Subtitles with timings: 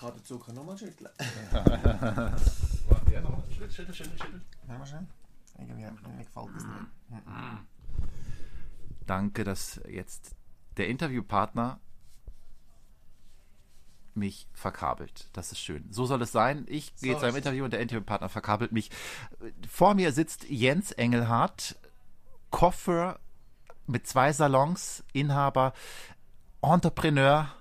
[0.00, 0.38] geradezu.
[0.38, 1.10] Kann nochmal schütteln.
[3.12, 3.42] ja, nochmal.
[3.50, 4.40] Schüttel, schüttel, schüttel, schüttel.
[4.68, 5.06] Ja, mal schön.
[5.58, 5.90] Irgendwie, mir
[6.24, 7.26] gefällt das nicht.
[9.06, 10.34] Danke, dass jetzt
[10.76, 11.80] der Interviewpartner
[14.14, 15.28] mich verkabelt.
[15.32, 15.86] Das ist schön.
[15.92, 16.66] So soll es sein.
[16.68, 18.90] Ich gehe zu einem Interview und der Interviewpartner verkabelt mich.
[19.68, 21.76] Vor mir sitzt Jens Engelhardt,
[22.50, 23.20] Koffer
[23.86, 25.72] mit zwei Salons, Inhaber,
[26.62, 27.52] Entrepreneur,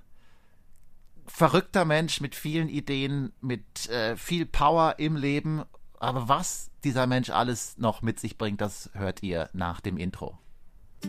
[1.32, 5.64] verrückter Mensch mit vielen Ideen, mit äh, viel Power im Leben.
[6.00, 10.38] Aber was dieser Mensch alles noch mit sich bringt, das hört ihr nach dem Intro.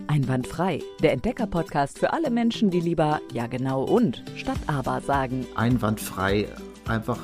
[0.06, 5.46] Einwandfrei, der Entdecker-Podcast für alle Menschen, die lieber ja genau und statt aber sagen.
[5.56, 6.48] Einwandfrei,
[6.86, 7.18] einfach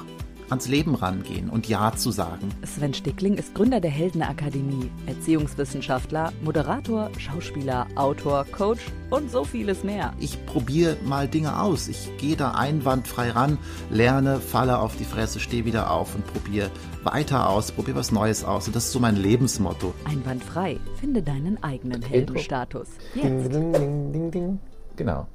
[0.51, 2.51] ans Leben rangehen und Ja zu sagen.
[2.65, 10.13] Sven Stickling ist Gründer der Heldenakademie, Erziehungswissenschaftler, Moderator, Schauspieler, Autor, Coach und so vieles mehr.
[10.19, 11.89] Ich probiere mal Dinge aus.
[11.89, 13.59] Ich gehe da einwandfrei ran,
[13.91, 16.71] lerne, falle auf die Fresse, stehe wieder auf und probiere
[17.05, 18.67] weiter aus, probiere was Neues aus.
[18.67, 19.95] Und das ist so mein Lebensmotto.
[20.05, 22.89] Einwandfrei, finde deinen eigenen Heldenstatus.
[23.15, 23.55] Ding, Jetzt.
[23.55, 24.59] ding, ding, ding, ding.
[24.97, 25.27] Genau.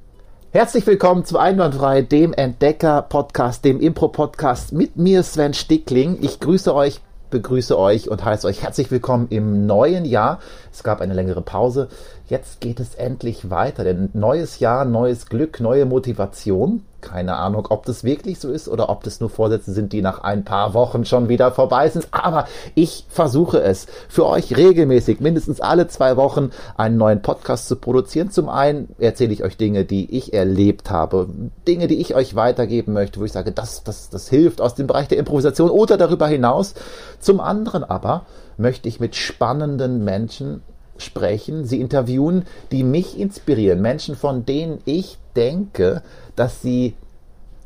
[0.54, 6.18] Herzlich willkommen zu Einwandfrei, dem Entdecker-Podcast, dem Impro-Podcast mit mir, Sven Stickling.
[6.20, 7.00] Ich grüße euch,
[7.30, 10.40] begrüße euch und heiße euch herzlich willkommen im neuen Jahr.
[10.70, 11.88] Es gab eine längere Pause.
[12.28, 16.84] Jetzt geht es endlich weiter, denn neues Jahr, neues Glück, neue Motivation.
[17.02, 20.22] Keine Ahnung, ob das wirklich so ist oder ob das nur Vorsätze sind, die nach
[20.22, 22.08] ein paar Wochen schon wieder vorbei sind.
[22.12, 27.76] Aber ich versuche es, für euch regelmäßig, mindestens alle zwei Wochen, einen neuen Podcast zu
[27.76, 28.30] produzieren.
[28.30, 31.28] Zum einen erzähle ich euch Dinge, die ich erlebt habe,
[31.66, 34.86] Dinge, die ich euch weitergeben möchte, wo ich sage, das, das, das hilft aus dem
[34.86, 36.74] Bereich der Improvisation oder darüber hinaus.
[37.18, 40.62] Zum anderen aber möchte ich mit spannenden Menschen
[40.98, 43.80] sprechen, sie interviewen, die mich inspirieren.
[43.80, 46.02] Menschen, von denen ich denke,
[46.36, 46.94] dass sie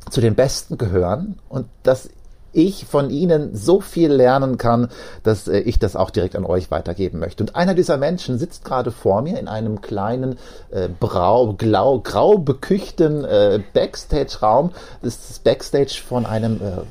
[0.09, 2.09] zu den Besten gehören und dass
[2.53, 4.89] ich von ihnen so viel lernen kann,
[5.23, 7.43] dass äh, ich das auch direkt an euch weitergeben möchte.
[7.43, 10.37] Und einer dieser Menschen sitzt gerade vor mir in einem kleinen,
[10.71, 14.71] äh, brau, glau, grau beküchten äh, Backstage-Raum.
[15.01, 16.81] Das ist das Backstage von einem äh,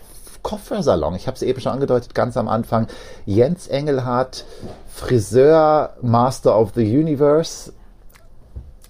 [0.43, 1.17] Koffersalon.
[1.17, 2.87] Ich habe es eben schon angedeutet, ganz am Anfang.
[3.25, 4.45] Jens Engelhardt,
[4.89, 7.73] Friseur, Master of the Universe.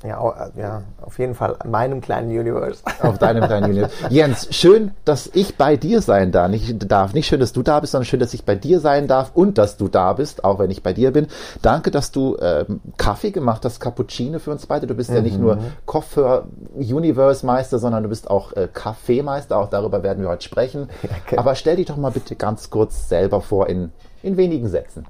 [0.07, 2.83] Ja, äh, ja, auf jeden Fall an meinem kleinen Universe.
[3.03, 3.93] Auf deinem kleinen Universe.
[4.11, 6.49] Jens, schön, dass ich bei dir sein darf.
[6.51, 7.13] Nicht, darf.
[7.13, 9.59] Nicht schön, dass du da bist, sondern schön, dass ich bei dir sein darf und
[9.59, 11.27] dass du da bist, auch wenn ich bei dir bin.
[11.63, 14.87] Danke, dass du ähm, Kaffee gemacht hast, Cappuccino für uns beide.
[14.87, 19.57] Du bist ja nicht nur Koffer-Universe-Meister, sondern du bist auch äh, Kaffeemeister.
[19.57, 20.89] Auch darüber werden wir heute sprechen.
[21.27, 21.37] okay.
[21.37, 25.07] Aber stell dich doch mal bitte ganz kurz selber vor in, in wenigen Sätzen.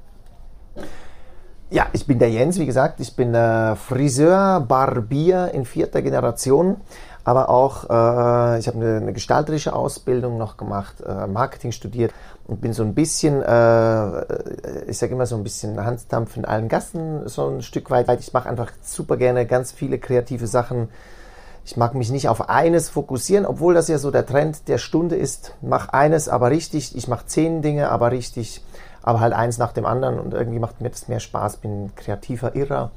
[1.69, 3.01] Ja, ich bin der Jens, wie gesagt.
[3.01, 6.77] Ich bin äh, Friseur, Barbier in vierter Generation.
[7.25, 12.13] Aber auch, äh, ich habe eine, eine gestalterische Ausbildung noch gemacht, äh, Marketing studiert
[12.47, 16.69] und bin so ein bisschen, äh, ich sage immer so ein bisschen Handdampf in allen
[16.69, 18.09] Gassen, so ein Stück weit.
[18.21, 20.89] Ich mache einfach super gerne ganz viele kreative Sachen.
[21.65, 25.17] Ich mag mich nicht auf eines fokussieren, obwohl das ja so der Trend der Stunde
[25.17, 25.55] ist.
[25.63, 26.97] Mach eines, aber richtig.
[26.97, 28.63] Ich mache zehn Dinge, aber richtig.
[29.03, 31.59] Aber halt eins nach dem anderen und irgendwie macht mir das mehr Spaß.
[31.59, 32.91] Bin ein kreativer Irrer,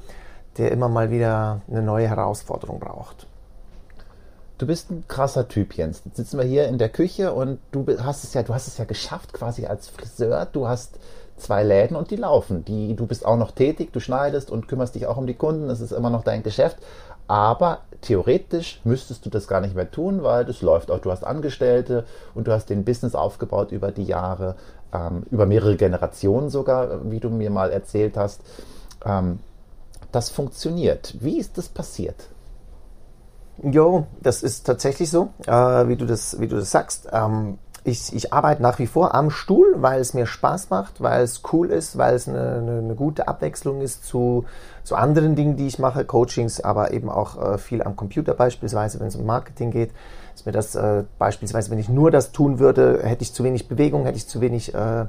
[0.58, 3.26] der immer mal wieder eine neue Herausforderung braucht.
[4.58, 6.02] Du bist ein krasser Typ, Jens.
[6.04, 8.76] Jetzt sitzen wir hier in der Küche und du hast es ja, du hast es
[8.76, 10.46] ja geschafft, quasi als Friseur.
[10.52, 10.98] Du hast
[11.38, 12.64] zwei Läden und die laufen.
[12.66, 15.68] Die, du bist auch noch tätig, du schneidest und kümmerst dich auch um die Kunden.
[15.68, 16.76] Das ist immer noch dein Geschäft.
[17.26, 20.98] Aber theoretisch müsstest du das gar nicht mehr tun, weil das läuft auch.
[20.98, 24.56] Du hast Angestellte und du hast den Business aufgebaut über die Jahre,
[24.92, 28.40] ähm, über mehrere Generationen sogar, wie du mir mal erzählt hast.
[29.04, 29.40] Ähm,
[30.12, 31.14] das funktioniert.
[31.20, 32.28] Wie ist das passiert?
[33.62, 35.52] Jo, das ist tatsächlich so, äh,
[35.88, 37.08] wie, du das, wie du das sagst.
[37.12, 41.22] Ähm, ich, ich arbeite nach wie vor am Stuhl, weil es mir Spaß macht, weil
[41.22, 44.44] es cool ist, weil es eine, eine, eine gute Abwechslung ist zu,
[44.82, 49.00] zu anderen Dingen, die ich mache, Coachings, aber eben auch äh, viel am Computer beispielsweise,
[49.00, 49.92] wenn es um Marketing geht.
[50.34, 53.68] Ist mir das äh, beispielsweise, wenn ich nur das tun würde, hätte ich zu wenig
[53.68, 55.06] Bewegung, hätte ich zu wenig äh,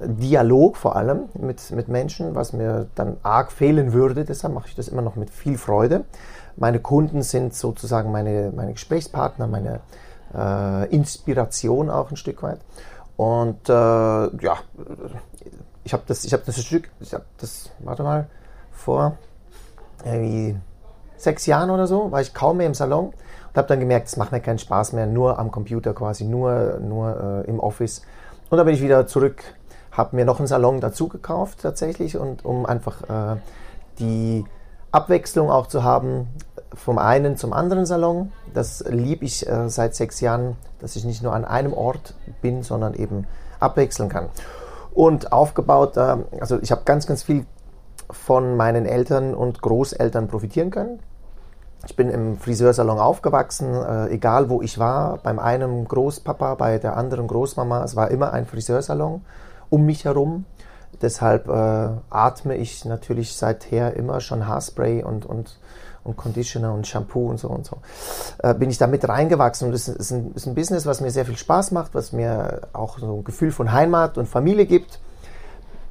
[0.00, 4.24] Dialog vor allem mit, mit Menschen, was mir dann arg fehlen würde.
[4.24, 6.04] Deshalb mache ich das immer noch mit viel Freude.
[6.56, 9.80] Meine Kunden sind sozusagen meine, meine Gesprächspartner, meine
[10.34, 12.60] äh, Inspiration auch ein Stück weit.
[13.16, 14.58] Und äh, ja,
[15.84, 18.28] ich habe das, ich das Stück, ich habe das, warte mal,
[18.70, 19.16] vor
[20.04, 20.56] irgendwie
[21.16, 23.12] sechs Jahren oder so, war ich kaum mehr im Salon
[23.58, 27.44] habe dann gemerkt, es macht mir keinen Spaß mehr, nur am Computer quasi, nur, nur
[27.46, 28.02] äh, im Office.
[28.48, 29.42] Und dann bin ich wieder zurück,
[29.92, 33.36] habe mir noch einen Salon dazu gekauft tatsächlich und um einfach äh,
[33.98, 34.44] die
[34.90, 36.28] Abwechslung auch zu haben,
[36.72, 38.32] vom einen zum anderen Salon.
[38.54, 42.62] Das liebe ich äh, seit sechs Jahren, dass ich nicht nur an einem Ort bin,
[42.62, 43.26] sondern eben
[43.60, 44.28] abwechseln kann.
[44.94, 47.44] Und aufgebaut, äh, also ich habe ganz, ganz viel
[48.10, 51.00] von meinen Eltern und Großeltern profitieren können.
[51.88, 56.98] Ich bin im Friseursalon aufgewachsen, äh, egal wo ich war, beim einen Großpapa, bei der
[56.98, 59.22] anderen Großmama, es war immer ein Friseursalon
[59.70, 60.44] um mich herum.
[61.00, 65.58] Deshalb äh, atme ich natürlich seither immer schon Haarspray und, und,
[66.04, 67.78] und Conditioner und Shampoo und so und so.
[68.42, 71.10] Äh, bin ich da mit reingewachsen und das ist ein, ist ein Business, was mir
[71.10, 75.00] sehr viel Spaß macht, was mir auch so ein Gefühl von Heimat und Familie gibt.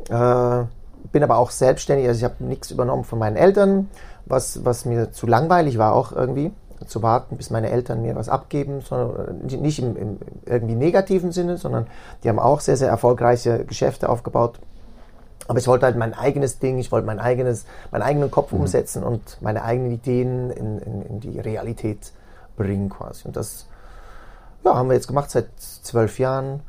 [0.10, 0.64] Äh,
[1.12, 3.90] bin aber auch selbstständig, also ich habe nichts übernommen von meinen Eltern,
[4.26, 6.52] was, was mir zu langweilig war auch irgendwie
[6.86, 11.58] zu warten, bis meine Eltern mir was abgeben, sondern nicht im, im irgendwie negativen Sinne,
[11.58, 11.88] sondern
[12.24, 14.60] die haben auch sehr, sehr erfolgreiche Geschäfte aufgebaut.
[15.48, 18.62] Aber ich wollte halt mein eigenes Ding, ich wollte mein eigenes, meinen eigenen Kopf mhm.
[18.62, 22.12] umsetzen und meine eigenen Ideen in, in, in, die Realität
[22.58, 23.26] bringen quasi.
[23.26, 23.66] Und das
[24.64, 26.62] ja, haben wir jetzt gemacht seit zwölf Jahren.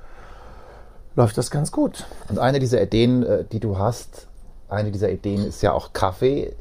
[1.17, 2.07] Läuft das ganz gut.
[2.29, 4.28] Und eine dieser Ideen, äh, die du hast,
[4.69, 6.55] eine dieser Ideen ist ja auch Kaffee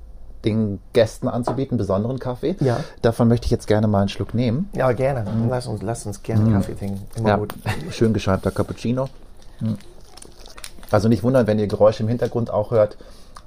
[0.46, 2.56] den Gästen anzubieten, besonderen Kaffee.
[2.60, 2.80] Ja.
[3.02, 4.70] Davon möchte ich jetzt gerne mal einen Schluck nehmen.
[4.74, 5.30] Ja, gerne.
[5.30, 5.50] Mhm.
[5.50, 6.54] Lass, uns, lass uns gerne mhm.
[6.54, 7.02] Kaffee trinken.
[7.16, 7.36] Immer ja.
[7.38, 7.54] gut.
[7.92, 9.10] Schön geschäumter Cappuccino.
[9.60, 9.78] Mhm.
[10.90, 12.98] Also nicht wundern, wenn ihr Geräusche im Hintergrund auch hört.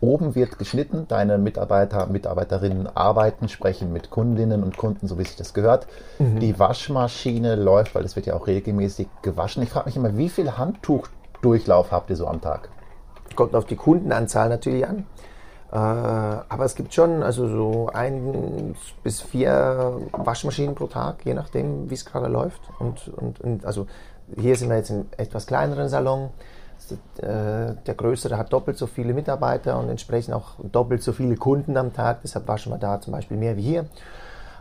[0.03, 5.37] Oben wird geschnitten, deine Mitarbeiter, Mitarbeiterinnen arbeiten, sprechen mit Kundinnen und Kunden, so wie sich
[5.37, 5.87] das gehört.
[6.19, 6.41] Mhm.
[6.41, 9.63] Die Waschmaschine läuft, weil es wird ja auch regelmäßig gewaschen.
[9.63, 12.71] Ich frage mich immer, wie viel Handtuchdurchlauf habt ihr so am Tag?
[13.35, 15.07] Kommt auf die Kundenanzahl natürlich an.
[15.73, 18.75] Äh, aber es gibt schon also so ein
[19.05, 22.61] bis vier Waschmaschinen pro Tag, je nachdem, wie es gerade läuft.
[22.79, 23.87] Und, und, und, also
[24.37, 26.31] hier sind wir jetzt in etwas kleineren Salon.
[27.19, 31.77] Äh, der größere hat doppelt so viele Mitarbeiter und entsprechend auch doppelt so viele Kunden
[31.77, 32.23] am Tag.
[32.23, 33.87] Deshalb waschen wir da zum Beispiel mehr wie hier.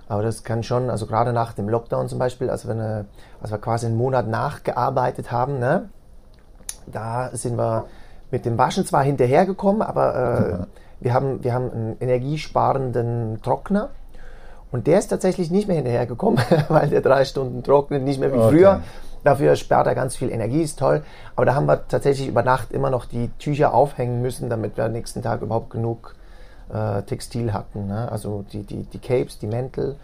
[0.07, 3.05] Aber das kann schon, also gerade nach dem Lockdown zum Beispiel, wenn wir,
[3.41, 5.89] als wir quasi einen Monat nachgearbeitet haben, ne,
[6.87, 7.85] da sind wir
[8.31, 13.89] mit dem Waschen zwar hinterhergekommen, aber äh, wir haben, wir haben einen energiesparenden Trockner
[14.71, 16.39] und der ist tatsächlich nicht mehr hinterhergekommen,
[16.69, 18.49] weil der drei Stunden trocknet, nicht mehr wie okay.
[18.49, 18.81] früher.
[19.23, 21.03] Dafür spart er ganz viel Energie, ist toll.
[21.35, 24.85] Aber da haben wir tatsächlich über Nacht immer noch die Tücher aufhängen müssen, damit wir
[24.85, 26.15] am nächsten Tag überhaupt genug
[26.73, 27.87] äh, Textil hatten.
[27.87, 28.09] Ne?
[28.09, 29.97] Also die, die, die Capes, die Mäntel,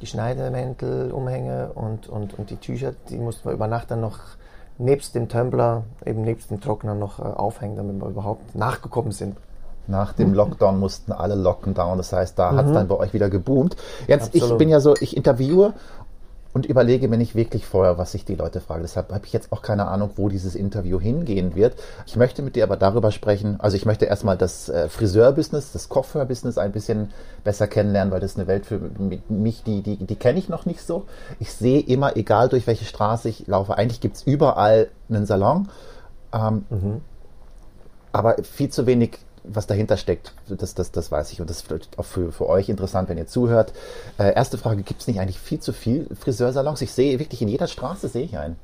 [0.00, 4.18] die Schneidemäntel, Umhänge und, und, und die Tücher, die mussten wir über Nacht dann noch
[4.80, 9.36] nebst dem Tumbler, eben nebst dem Trockner noch äh, aufhängen, damit wir überhaupt nachgekommen sind.
[9.86, 11.98] Nach dem Lockdown mussten alle locken down.
[11.98, 12.56] Das heißt, da mhm.
[12.56, 13.76] hat es dann bei euch wieder geboomt.
[14.06, 14.52] Jetzt, Absolut.
[14.52, 15.72] ich bin ja so, ich interviewe
[16.52, 18.82] und überlege mir nicht wirklich vorher, was ich die Leute frage.
[18.82, 21.76] Deshalb habe ich jetzt auch keine Ahnung, wo dieses Interview hingehen wird.
[22.06, 23.60] Ich möchte mit dir aber darüber sprechen.
[23.60, 27.12] Also ich möchte erstmal das äh, Friseur-Business, das Coiffeur-Business ein bisschen
[27.44, 28.80] besser kennenlernen, weil das ist eine Welt für
[29.28, 31.06] mich, die, die, die kenne ich noch nicht so.
[31.38, 35.68] Ich sehe immer, egal durch welche Straße ich laufe, eigentlich gibt es überall einen Salon.
[36.32, 37.00] Ähm, mhm.
[38.12, 41.40] Aber viel zu wenig was dahinter steckt, das, das, das weiß ich.
[41.40, 43.72] Und das ist vielleicht auch für, für euch interessant, wenn ihr zuhört.
[44.18, 46.80] Äh, erste Frage, gibt es nicht eigentlich viel zu viel Friseursalons?
[46.82, 48.56] Ich sehe wirklich in jeder Straße sehe ich einen.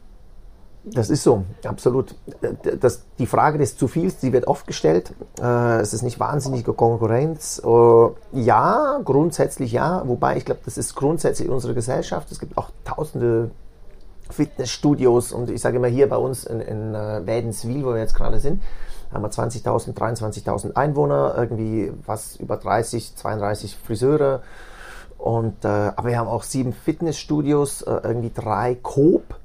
[0.89, 2.15] Das ist so, absolut.
[2.81, 5.13] Das, die Frage des zu viels, die wird oft gestellt.
[5.41, 7.61] Äh, es ist nicht wahnsinnige Konkurrenz.
[7.65, 10.03] Äh, ja, grundsätzlich ja.
[10.07, 12.31] Wobei ich glaube, das ist grundsätzlich unsere Gesellschaft.
[12.31, 13.51] Es gibt auch tausende
[14.31, 18.15] Fitnessstudios und ich sage immer hier bei uns in, in äh, Wädenswil, wo wir jetzt
[18.15, 18.63] gerade sind,
[19.17, 24.43] haben wir 20.000, 23.000 Einwohner, irgendwie was über 30, 32 Friseure.
[25.19, 29.37] Und, äh, aber wir haben auch sieben Fitnessstudios, äh, irgendwie drei Coop.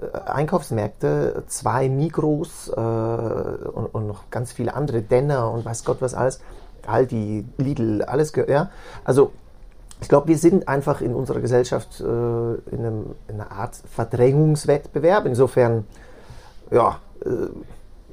[0.00, 5.98] Äh, Einkaufsmärkte, zwei Migros äh, und, und, noch ganz viele andere, Denner und weiß Gott
[6.00, 6.40] was alles,
[6.86, 8.70] Aldi, Lidl, alles, ja.
[9.04, 9.32] Also
[10.00, 15.26] ich glaube, wir sind einfach in unserer Gesellschaft äh, in, einem, in, einer Art Verdrängungswettbewerb.
[15.26, 15.86] Insofern,
[16.70, 17.28] ja, äh,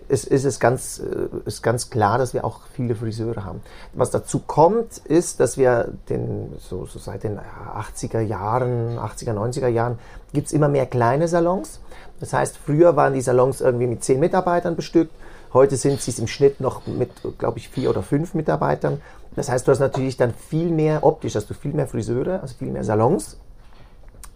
[0.09, 3.61] ist, ist es ganz, äh, ist ganz klar, dass wir auch viele Friseure haben.
[3.93, 9.67] Was dazu kommt, ist, dass wir den, so, so seit den 80er Jahren, 80er, 90er
[9.67, 9.99] Jahren,
[10.33, 11.79] gibt es immer mehr kleine Salons.
[12.19, 15.11] Das heißt, früher waren die Salons irgendwie mit zehn Mitarbeitern bestückt.
[15.53, 19.01] Heute sind sie im Schnitt noch mit, glaube ich, vier oder fünf Mitarbeitern.
[19.35, 22.55] Das heißt, du hast natürlich dann viel mehr, optisch hast du viel mehr Friseure, also
[22.55, 23.37] viel mehr Salons,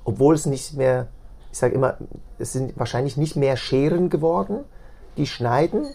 [0.03, 1.07] obwohl es nicht mehr,
[1.51, 1.97] ich sage immer,
[2.37, 4.59] es sind wahrscheinlich nicht mehr Scheren geworden,
[5.17, 5.85] die schneiden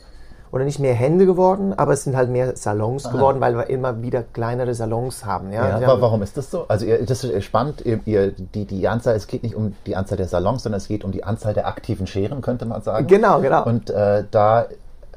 [0.53, 3.13] oder nicht mehr Hände geworden, aber es sind halt mehr Salons Aha.
[3.13, 5.53] geworden, weil wir immer wieder kleinere Salons haben.
[5.53, 6.65] Ja, ja aber warum ist das so?
[6.69, 9.97] Also ihr, das ist spannend, ihr, ihr, die, die Anzahl, es geht nicht um die
[9.97, 13.07] Anzahl der Salons, sondern es geht um die Anzahl der aktiven Scheren, könnte man sagen.
[13.07, 13.65] Genau, genau.
[13.65, 14.67] Und äh, da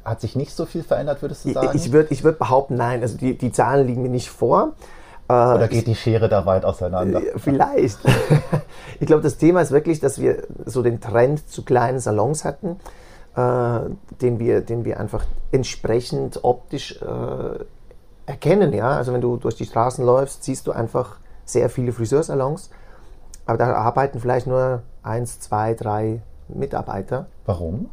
[0.03, 1.71] hat sich nicht so viel verändert, würdest du sagen?
[1.73, 3.01] Ich würde ich würd behaupten, nein.
[3.01, 4.73] Also die, die Zahlen liegen mir nicht vor.
[5.27, 7.21] Oder geht die Schere da weit auseinander?
[7.37, 7.99] Vielleicht.
[8.99, 12.71] ich glaube, das Thema ist wirklich, dass wir so den Trend zu kleinen Salons hatten,
[12.71, 12.77] äh,
[14.21, 17.63] den, wir, den wir einfach entsprechend optisch äh,
[18.25, 18.73] erkennen.
[18.73, 18.91] Ja?
[18.91, 22.69] Also wenn du durch die Straßen läufst, siehst du einfach sehr viele Friseursalons,
[23.45, 27.27] aber da arbeiten vielleicht nur eins, zwei, drei Mitarbeiter.
[27.45, 27.89] Warum?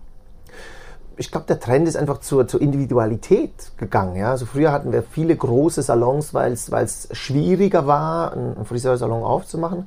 [1.16, 4.16] ich glaube, der Trend ist einfach zur, zur Individualität gegangen.
[4.16, 4.30] Ja?
[4.30, 9.86] Also früher hatten wir viele große Salons, weil es schwieriger war, einen Friseursalon aufzumachen.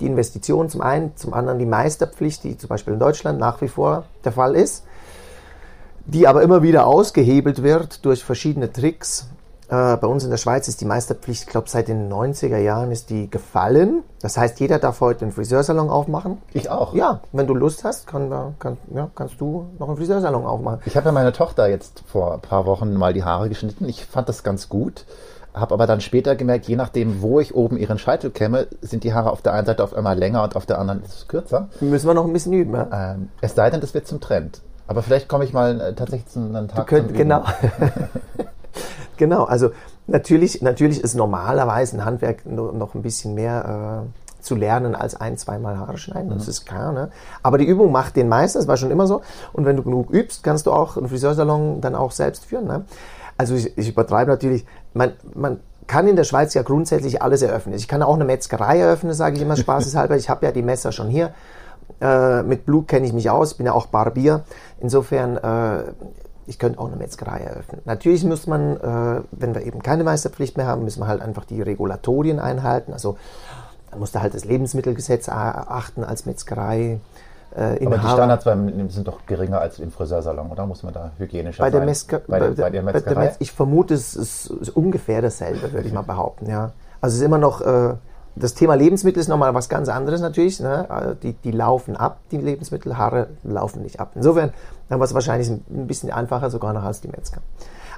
[0.00, 3.68] Die Investition zum einen, zum anderen die Meisterpflicht, die zum Beispiel in Deutschland nach wie
[3.68, 4.84] vor der Fall ist,
[6.08, 9.28] die aber immer wieder ausgehebelt wird durch verschiedene Tricks,
[9.68, 12.90] äh, bei uns in der Schweiz ist die Meisterpflicht, ich glaube, seit den 90er Jahren
[12.90, 14.02] ist die gefallen.
[14.22, 16.38] Das heißt, jeder darf heute einen Friseursalon aufmachen.
[16.54, 16.94] Ich auch.
[16.94, 20.80] Ja, wenn du Lust hast, kann, kann, ja, kannst du noch einen Friseursalon aufmachen.
[20.86, 23.86] Ich habe ja meiner Tochter jetzt vor ein paar Wochen mal die Haare geschnitten.
[23.86, 25.04] Ich fand das ganz gut.
[25.52, 29.12] Habe aber dann später gemerkt, je nachdem, wo ich oben ihren Scheitel kämme, sind die
[29.12, 31.68] Haare auf der einen Seite auf einmal länger und auf der anderen ist es kürzer.
[31.80, 33.14] Müssen wir noch ein bisschen üben, ja?
[33.14, 34.62] Ähm, es sei denn, das wird zum Trend.
[34.88, 36.86] Aber vielleicht komme ich mal äh, tatsächlich zu einem Tag.
[36.86, 37.44] Du könnt, genau.
[39.18, 39.70] Genau, also
[40.06, 45.36] natürlich, natürlich ist normalerweise ein Handwerk noch ein bisschen mehr äh, zu lernen als ein,
[45.36, 46.50] zweimal Haare schneiden, das mhm.
[46.50, 46.92] ist klar.
[46.92, 47.10] Ne?
[47.42, 49.20] Aber die Übung macht den Meister, das war schon immer so.
[49.52, 52.66] Und wenn du genug übst, kannst du auch einen Friseursalon dann auch selbst führen.
[52.66, 52.84] Ne?
[53.36, 54.64] Also ich, ich übertreibe natürlich,
[54.94, 57.74] man, man kann in der Schweiz ja grundsätzlich alles eröffnen.
[57.74, 60.16] Ich kann auch eine Metzgerei eröffnen, sage ich immer spaßeshalber.
[60.16, 61.34] Ich habe ja die Messer schon hier.
[62.00, 64.44] Äh, mit Blut kenne ich mich aus, bin ja auch Barbier.
[64.80, 65.92] Insofern äh,
[66.48, 67.82] ich könnte auch eine Metzgerei eröffnen.
[67.84, 71.44] Natürlich muss man, äh, wenn wir eben keine Meisterpflicht mehr haben, müssen wir halt einfach
[71.44, 72.94] die Regulatorien einhalten.
[72.94, 73.18] Also
[73.90, 77.00] dann musst du halt das Lebensmittelgesetz achten als Metzgerei.
[77.54, 80.66] Äh, Aber die Standards beim, sind doch geringer als im Friseursalon, oder?
[80.66, 81.86] Muss man da hygienischer bei der sein?
[81.86, 83.14] Metzger bei, der, bei der Metzgerei?
[83.14, 86.48] Bei der Metz ich vermute, es ist, ist ungefähr dasselbe, würde ich mal behaupten.
[86.48, 86.72] Ja.
[87.00, 87.60] Also es ist immer noch...
[87.60, 87.94] Äh,
[88.38, 90.60] das Thema Lebensmittel ist nochmal was ganz anderes natürlich.
[90.60, 91.16] Ne?
[91.22, 94.12] Die, die laufen ab, die Lebensmittel, Haare laufen nicht ab.
[94.14, 94.52] Insofern
[94.88, 97.40] dann war es wahrscheinlich ein bisschen einfacher sogar noch als die Metzger.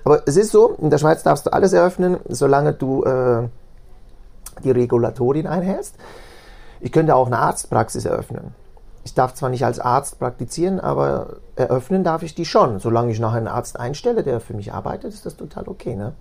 [0.05, 3.49] Aber es ist so, in der Schweiz darfst du alles eröffnen, solange du äh,
[4.65, 5.95] die Regulatorien einhältst.
[6.81, 8.55] Ich könnte auch eine Arztpraxis eröffnen.
[9.05, 12.81] Ich darf zwar nicht als Arzt praktizieren, aber eröffnen darf ich die schon.
[12.81, 15.95] Solange ich nachher einen Arzt einstelle, der für mich arbeitet, ist das total okay.
[15.95, 16.13] Ne?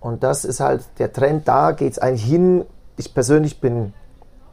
[0.00, 2.64] Und das ist halt der Trend, da geht es eigentlich hin.
[2.98, 3.94] Ich persönlich bin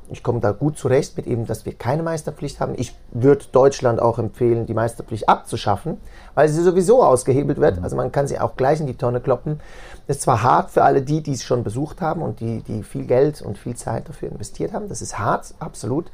[0.09, 2.73] ich komme da gut zurecht mit eben, dass wir keine Meisterpflicht haben.
[2.77, 5.97] Ich würde Deutschland auch empfehlen, die Meisterpflicht abzuschaffen,
[6.35, 7.77] weil sie sowieso ausgehebelt wird.
[7.77, 7.83] Mhm.
[7.83, 9.59] Also man kann sie auch gleich in die Tonne kloppen.
[10.07, 12.83] Das ist zwar hart für alle die, die es schon besucht haben und die, die
[12.83, 14.89] viel Geld und viel Zeit dafür investiert haben.
[14.89, 16.11] Das ist hart, absolut.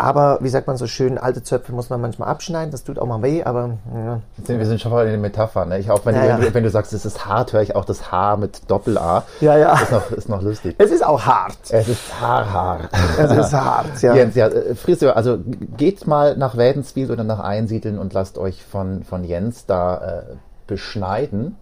[0.00, 3.06] Aber wie sagt man so schön, alte Zöpfe muss man manchmal abschneiden, das tut auch
[3.06, 4.20] mal weh, aber ja.
[4.46, 5.68] Wir sind schon mal in den Metaphern.
[5.68, 5.78] Ne?
[5.78, 6.54] Ich auch, wenn, ja, du, ja.
[6.54, 9.24] wenn, du, sagst, es ist hart, höre ich auch das H mit Doppel-A.
[9.42, 9.74] Ja, ja.
[9.74, 10.74] Ist noch, ist noch lustig.
[10.78, 11.58] Es ist auch hart.
[11.68, 12.88] Es ist haarhart.
[13.18, 14.14] Es ist hart, ja.
[14.14, 15.38] Jens, ja, äh, Friseur, also
[15.76, 20.22] geht mal nach Wädenswil oder nach Einsiedeln und lasst euch von, von Jens da äh,
[20.66, 21.56] beschneiden.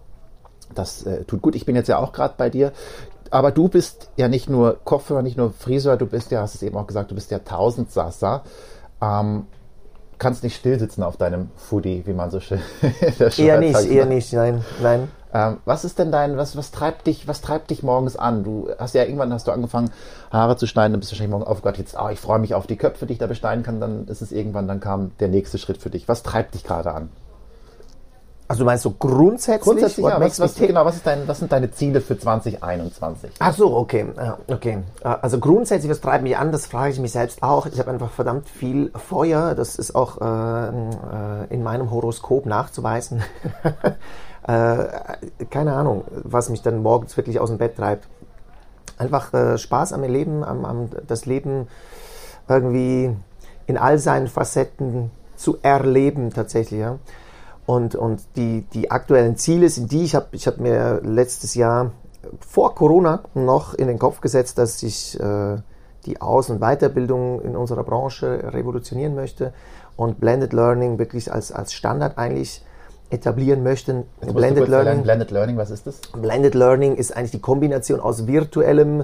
[0.73, 1.55] Das äh, tut gut.
[1.55, 2.71] Ich bin jetzt ja auch gerade bei dir
[3.31, 6.63] aber du bist ja nicht nur Kopfhörer, nicht nur Friseur, du bist ja, hast es
[6.63, 8.43] eben auch gesagt, du bist ja Tausendsasser.
[9.01, 9.45] Ähm,
[10.19, 12.59] kannst nicht stillsitzen auf deinem Foodie, wie man so schön
[13.19, 15.07] der Eher nicht, sagt, eher nicht, nein, nein.
[15.31, 18.43] Ähm, was ist denn dein, was, was treibt dich, was treibt dich morgens an?
[18.43, 19.91] Du hast ja irgendwann hast du angefangen,
[20.31, 22.67] Haare zu schneiden, dann bist du wahrscheinlich morgen aufgehört, jetzt, ah, ich freue mich auf
[22.67, 25.57] die Köpfe, die ich da beschneiden kann, dann ist es irgendwann, dann kam der nächste
[25.57, 26.07] Schritt für dich.
[26.07, 27.09] Was treibt dich gerade an?
[28.49, 29.61] Also du meinst so grundsätzlich?
[29.61, 30.19] Grundsätzlich, ja.
[30.19, 33.29] Was, was, genau, was, ist dein, was sind deine Ziele für 2021?
[33.37, 34.07] Ach so, okay.
[34.47, 34.79] okay.
[35.03, 37.67] Also grundsätzlich, was treibt mich an, das frage ich mich selbst auch.
[37.67, 39.53] Ich habe einfach verdammt viel Feuer.
[39.53, 40.73] Das ist auch äh, äh
[41.51, 43.21] in meinem Horoskop nachzuweisen.
[44.47, 44.85] äh,
[45.51, 48.07] keine Ahnung, was mich dann morgens wirklich aus dem Bett treibt.
[48.97, 51.67] Einfach äh, Spaß am Leben, am, am, das Leben
[52.47, 53.15] irgendwie
[53.67, 56.79] in all seinen Facetten zu erleben tatsächlich.
[56.79, 56.97] Ja.
[57.69, 61.91] Und, und die, die aktuellen Ziele sind die, ich habe ich hab mir letztes Jahr
[62.39, 65.57] vor Corona noch in den Kopf gesetzt, dass ich äh,
[66.07, 69.53] die Aus- und Weiterbildung in unserer Branche revolutionieren möchte
[69.97, 72.65] und Blended Learning wirklich als, als Standard eigentlich
[73.11, 74.03] etablieren möchte.
[74.19, 75.99] Blended Learning, Blended Learning, was ist das?
[76.19, 79.03] Blended Learning ist eigentlich die Kombination aus virtuellem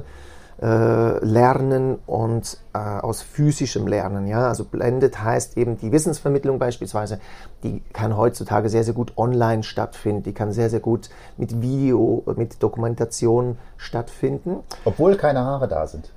[0.61, 4.25] Lernen und äh, aus physischem Lernen.
[4.27, 4.47] Ja?
[4.47, 7.19] Also blended heißt eben die Wissensvermittlung beispielsweise,
[7.63, 12.23] die kann heutzutage sehr, sehr gut online stattfinden, die kann sehr, sehr gut mit Video,
[12.37, 14.59] mit Dokumentation stattfinden.
[14.85, 16.11] Obwohl keine Haare da sind.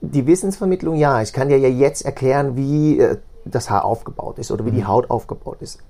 [0.00, 1.22] Die Wissensvermittlung, ja.
[1.22, 4.76] Ich kann dir ja jetzt erklären, wie äh, das Haar aufgebaut ist oder wie mhm.
[4.76, 5.80] die Haut aufgebaut ist.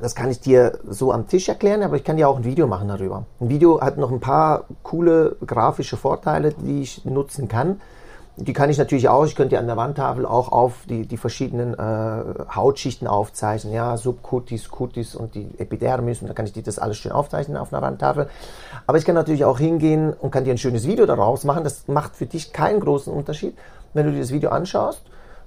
[0.00, 2.66] Das kann ich dir so am Tisch erklären, aber ich kann dir auch ein Video
[2.66, 3.24] machen darüber.
[3.40, 7.80] Ein Video hat noch ein paar coole grafische Vorteile, die ich nutzen kann.
[8.38, 11.16] Die kann ich natürlich auch, ich könnte ja an der Wandtafel auch auf die, die
[11.16, 16.62] verschiedenen äh, Hautschichten aufzeichnen, ja, Subcutis, Cutis und die Epidermis und da kann ich dir
[16.62, 18.28] das alles schön aufzeichnen auf einer Wandtafel.
[18.86, 21.64] Aber ich kann natürlich auch hingehen und kann dir ein schönes Video daraus machen.
[21.64, 23.56] Das macht für dich keinen großen Unterschied,
[23.94, 25.00] wenn du dir das Video anschaust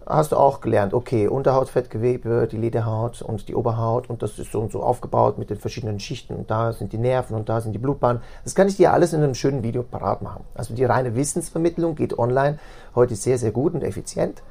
[0.09, 4.59] hast du auch gelernt, okay, Unterhautfettgewebe, die Lederhaut und die Oberhaut und das ist so
[4.59, 7.73] und so aufgebaut mit den verschiedenen Schichten und da sind die Nerven und da sind
[7.73, 8.21] die Blutbahnen.
[8.43, 10.43] Das kann ich dir alles in einem schönen Video parat machen.
[10.55, 12.57] Also die reine Wissensvermittlung geht online
[12.95, 14.41] heute sehr, sehr gut und effizient,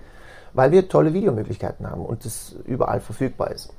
[0.54, 3.74] weil wir tolle Videomöglichkeiten haben und das überall verfügbar ist.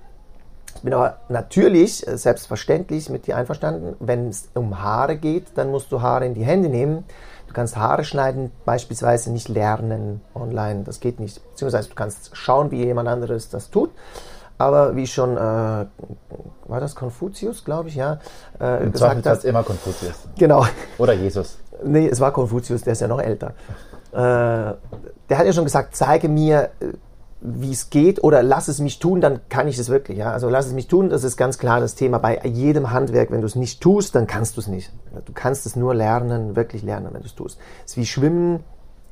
[0.75, 5.71] Ich bin aber natürlich, äh, selbstverständlich mit dir einverstanden, wenn es um Haare geht, dann
[5.71, 7.03] musst du Haare in die Hände nehmen
[7.49, 10.83] Du kannst Haare schneiden, beispielsweise nicht lernen online.
[10.83, 11.41] Das geht nicht.
[11.49, 13.89] Beziehungsweise du kannst schauen, wie jemand anderes das tut.
[14.59, 18.19] Aber wie schon, äh, war das Konfuzius, glaube ich, ja?
[18.61, 20.27] Äh, Im gesagt hat, immer Konfuzius.
[20.38, 20.63] Genau.
[20.99, 21.57] Oder Jesus.
[21.83, 23.55] Nee, es war Konfuzius, der ist ja noch älter.
[24.11, 26.93] Äh, der hat ja schon gesagt, zeige mir, äh,
[27.41, 30.17] wie es geht oder lass es mich tun, dann kann ich es wirklich.
[30.17, 30.31] Ja?
[30.31, 33.31] Also lass es mich tun, das ist ganz klar das Thema bei jedem Handwerk.
[33.31, 34.91] Wenn du es nicht tust, dann kannst du es nicht.
[35.25, 37.58] Du kannst es nur lernen, wirklich lernen, wenn du es tust.
[37.86, 38.63] Es ist wie Schwimmen,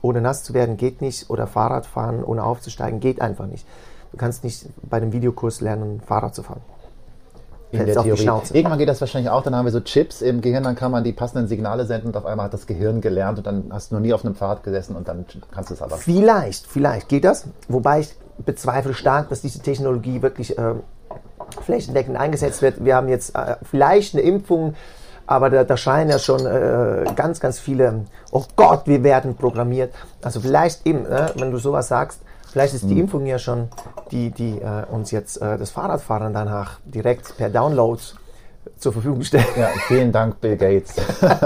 [0.02, 1.30] ohne nass zu werden, geht nicht.
[1.30, 3.66] Oder Fahrradfahren, ohne aufzusteigen, geht einfach nicht.
[4.12, 6.62] Du kannst nicht bei dem Videokurs lernen, Fahrrad zu fahren
[7.72, 8.30] in der Theorie.
[8.54, 11.04] Irgendwann geht das wahrscheinlich auch, dann haben wir so Chips im Gehirn, dann kann man
[11.04, 13.96] die passenden Signale senden und auf einmal hat das Gehirn gelernt und dann hast du
[13.96, 15.98] noch nie auf einem Pfad gesessen und dann kannst du es aber.
[15.98, 17.46] Vielleicht, vielleicht geht das.
[17.68, 20.76] Wobei ich bezweifle stark, dass diese Technologie wirklich äh,
[21.66, 22.84] flächendeckend eingesetzt wird.
[22.84, 24.76] Wir haben jetzt äh, vielleicht eine Impfung,
[25.26, 29.94] aber da, da scheinen ja schon äh, ganz, ganz viele, oh Gott, wir werden programmiert.
[30.22, 32.22] Also vielleicht eben, äh, wenn du sowas sagst,
[32.52, 33.02] Vielleicht ist die hm.
[33.02, 33.68] Impfung ja schon,
[34.12, 38.02] die, die äh, uns jetzt äh, das Fahrradfahren danach direkt per Download
[38.78, 39.48] zur Verfügung stellt.
[39.58, 40.96] Ja, vielen Dank, Bill Gates.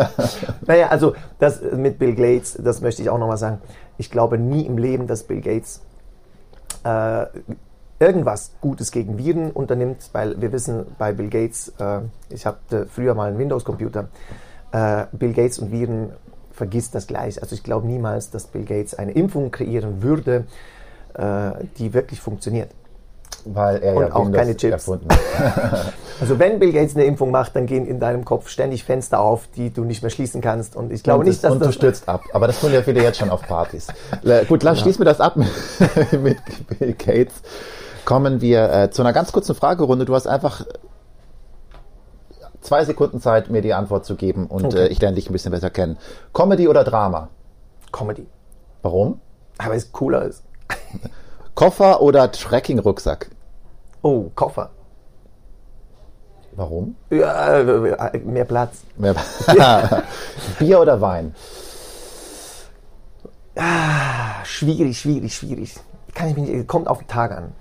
[0.66, 3.62] naja, also das mit Bill Gates, das möchte ich auch nochmal sagen.
[3.98, 5.82] Ich glaube nie im Leben, dass Bill Gates
[6.84, 7.26] äh,
[8.00, 13.14] irgendwas Gutes gegen Viren unternimmt, weil wir wissen, bei Bill Gates, äh, ich hatte früher
[13.14, 14.10] mal einen Windows-Computer,
[14.72, 16.12] äh, Bill Gates und Viren
[16.52, 17.42] vergisst das gleich.
[17.42, 20.81] Also ich glaube niemals, dass Bill Gates eine Impfung kreieren würde, äh,
[21.78, 22.70] die wirklich funktioniert.
[23.46, 24.72] Weil er und ja auch keine Chips.
[24.72, 25.08] Erfunden.
[26.22, 29.48] also wenn Bill Gates eine Impfung macht, dann gehen in deinem Kopf ständig Fenster auf,
[29.56, 30.76] die du nicht mehr schließen kannst.
[30.76, 31.70] Und ich glaube und nicht, dass und das...
[31.70, 32.24] Du stürzt ab.
[32.34, 33.88] Aber das tun ja viele jetzt schon auf Partys.
[34.48, 34.84] Gut, lass, ja.
[34.84, 35.38] schließen wir das ab
[36.12, 36.38] mit
[36.80, 37.34] Bill Gates.
[38.06, 40.06] Kommen wir äh, zu einer ganz kurzen Fragerunde.
[40.06, 40.66] Du hast einfach
[42.62, 44.86] zwei Sekunden Zeit, mir die Antwort zu geben und okay.
[44.86, 45.98] äh, ich lerne dich ein bisschen besser kennen.
[46.34, 47.30] Comedy oder Drama?
[47.92, 48.28] Comedy.
[48.82, 49.20] Warum?
[49.58, 50.44] Aber es cooler ist.
[51.56, 53.30] Koffer oder Trekking-Rucksack?
[54.02, 54.72] Oh, Koffer.
[56.54, 56.96] Warum?
[57.10, 58.84] Ja, äh, mehr Platz.
[58.98, 59.16] Mehr
[60.60, 61.34] Bier oder Wein?
[63.56, 65.76] Ah, schwierig, schwierig, schwierig.
[66.14, 67.54] Kann ich mich, kommt auf den Tag an.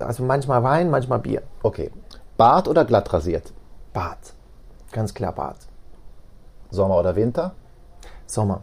[0.00, 1.42] Also manchmal Wein, manchmal Bier.
[1.62, 1.90] Okay.
[2.36, 3.52] Bart oder glatt rasiert?
[3.92, 4.32] Bart.
[4.92, 5.58] Ganz klar Bart.
[6.70, 7.52] Sommer oder Winter?
[8.26, 8.62] Sommer.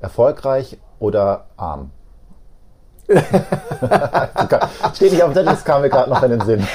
[0.00, 1.90] Erfolgreich oder arm?
[4.94, 6.66] Steht nicht auf dem das kam mir gerade noch in den Sinn.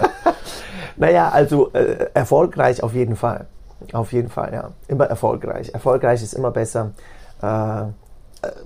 [0.96, 3.46] naja, also äh, erfolgreich auf jeden Fall.
[3.92, 4.70] Auf jeden Fall, ja.
[4.88, 5.72] Immer erfolgreich.
[5.72, 6.90] Erfolgreich ist immer besser.
[7.42, 7.82] Äh,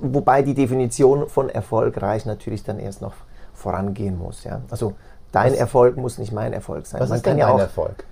[0.01, 3.15] wobei die Definition von erfolgreich natürlich dann erst noch
[3.55, 4.45] vorangehen muss.
[4.45, 4.61] Ja?
[4.71, 4.95] Also
[5.33, 7.01] dein was, Erfolg muss nicht mein Erfolg sein.
[7.01, 8.05] Was Man ist denn ja dein auch, Erfolg?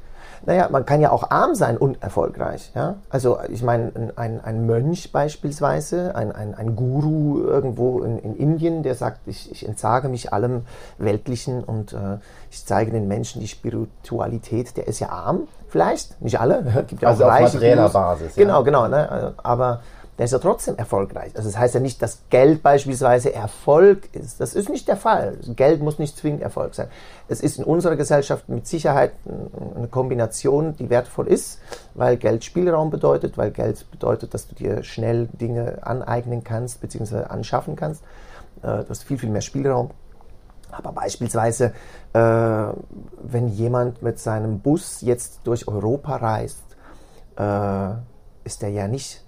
[0.44, 2.72] Naja, man kann ja auch arm sein und erfolgreich.
[2.74, 2.96] Ja?
[3.11, 8.83] Also ich meine, ein, ein Mönch beispielsweise, ein, ein, ein Guru irgendwo in, in Indien,
[8.83, 10.62] der sagt, ich, ich entsage mich allem
[10.98, 12.18] Weltlichen und äh,
[12.50, 16.85] ich zeige den Menschen die Spiritualität, der ist ja arm, vielleicht, nicht alle.
[16.88, 18.35] Gibt ja also auch auf materieller Basis.
[18.35, 18.62] Genau, ja.
[18.62, 18.88] genau.
[18.88, 19.35] Ne?
[19.42, 19.81] Aber
[20.18, 21.33] der ist ja trotzdem erfolgreich.
[21.35, 24.40] Also das heißt ja nicht, dass Geld beispielsweise Erfolg ist.
[24.40, 25.38] Das ist nicht der Fall.
[25.57, 26.88] Geld muss nicht zwingend Erfolg sein.
[27.29, 29.12] Es ist in unserer Gesellschaft mit Sicherheit
[29.75, 31.61] eine Kombination, die wertvoll ist,
[31.94, 37.25] weil Geld Spielraum bedeutet, weil Geld bedeutet, dass du dir schnell Dinge aneignen kannst bzw.
[37.25, 38.03] anschaffen kannst.
[38.62, 39.90] Äh, du hast viel, viel mehr Spielraum.
[40.70, 41.72] Aber beispielsweise,
[42.12, 46.64] äh, wenn jemand mit seinem Bus jetzt durch Europa reist,
[47.37, 47.94] äh,
[48.44, 49.22] ist er ja nicht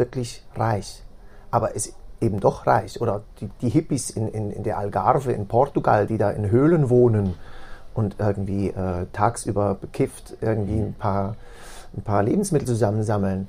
[0.00, 1.04] wirklich reich.
[1.52, 3.00] Aber es eben doch reich.
[3.00, 6.90] Oder die, die Hippies in, in, in der Algarve in Portugal, die da in Höhlen
[6.90, 7.34] wohnen
[7.94, 11.36] und irgendwie äh, tagsüber bekifft irgendwie ein paar,
[11.96, 13.48] ein paar Lebensmittel zusammensammeln.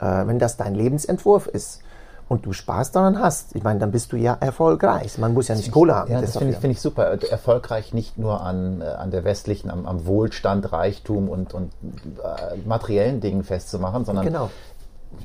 [0.00, 1.80] Äh, wenn das dein Lebensentwurf ist
[2.28, 5.16] und du Spaß daran hast, ich meine, dann bist du ja erfolgreich.
[5.16, 6.12] Man muss ja nicht Kohle haben.
[6.12, 7.04] Ja, das finde ich, find ich super.
[7.04, 12.56] Erfolgreich nicht nur an, äh, an der westlichen, am, am Wohlstand, Reichtum und, und äh,
[12.66, 14.50] materiellen Dingen festzumachen, sondern Genau.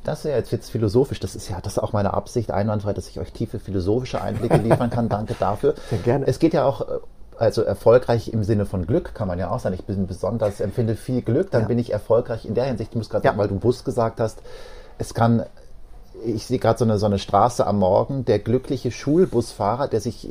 [0.03, 1.19] Das ist ja jetzt, jetzt philosophisch.
[1.19, 4.57] Das ist ja das ist auch meine Absicht, einwandfrei, dass ich euch tiefe philosophische Einblicke
[4.57, 5.09] liefern kann.
[5.09, 5.75] Danke dafür.
[5.89, 6.27] Sehr gerne.
[6.27, 6.85] Es geht ja auch, äh,
[7.37, 9.73] also erfolgreich im Sinne von Glück kann man ja auch sein.
[9.73, 11.67] Ich bin besonders, empfinde viel Glück, dann Ja.
[11.67, 12.91] bin ich erfolgreich in der Hinsicht.
[12.91, 13.31] Ich muss gerade Ja.
[13.31, 14.39] sagen, weil du Bus gesagt hast,
[14.99, 15.43] es kann,
[16.25, 20.29] ich sehe gerade so eine, so eine Straße am Morgen, der glückliche Schulbusfahrer, der sich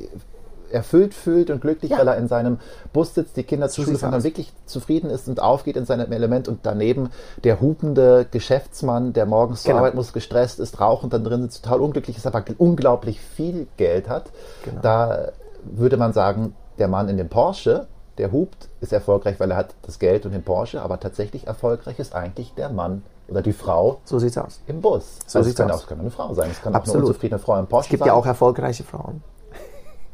[0.72, 1.98] erfüllt fühlt und glücklich, Ja.
[1.98, 2.58] weil er in seinem
[2.92, 6.10] Bus sitzt, die Kinder zur Schule fahren, dann wirklich zufrieden ist und aufgeht in seinem
[6.12, 7.10] Element und daneben
[7.44, 9.78] der hupende Geschäftsmann, der morgens zur Genau.
[9.80, 14.08] Arbeit muss, gestresst ist, rauchend dann drin sitzt, total unglücklich ist, aber unglaublich viel Geld
[14.08, 14.30] hat.
[14.64, 14.80] Genau.
[14.82, 15.28] Da
[15.64, 17.86] würde man sagen, der Mann in dem Porsche,
[18.18, 21.98] der hupt, ist erfolgreich, weil er hat das Geld und den Porsche, aber tatsächlich erfolgreich
[21.98, 24.60] ist eigentlich der Mann oder die Frau So sieht's aus.
[24.66, 25.18] im Bus.
[25.26, 25.76] So also es sieht's kann aus.
[25.78, 27.02] auch es kann eine Frau sein, es kann auch Absolut.
[27.02, 28.08] eine unzufriedene Frau im Porsche Es gibt sein.
[28.08, 29.22] ja auch erfolgreiche Frauen.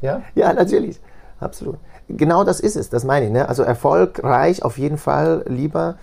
[0.01, 0.21] Ja?
[0.35, 0.99] Ja, natürlich.
[1.39, 1.77] Absolut.
[2.07, 3.31] Genau das ist es, das meine ich.
[3.31, 3.47] Ne?
[3.47, 5.97] Also erfolgreich auf jeden Fall lieber.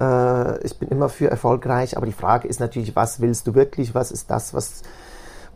[0.00, 3.94] Äh, ich bin immer für erfolgreich, aber die Frage ist natürlich, was willst du wirklich?
[3.94, 4.82] Was ist das, was,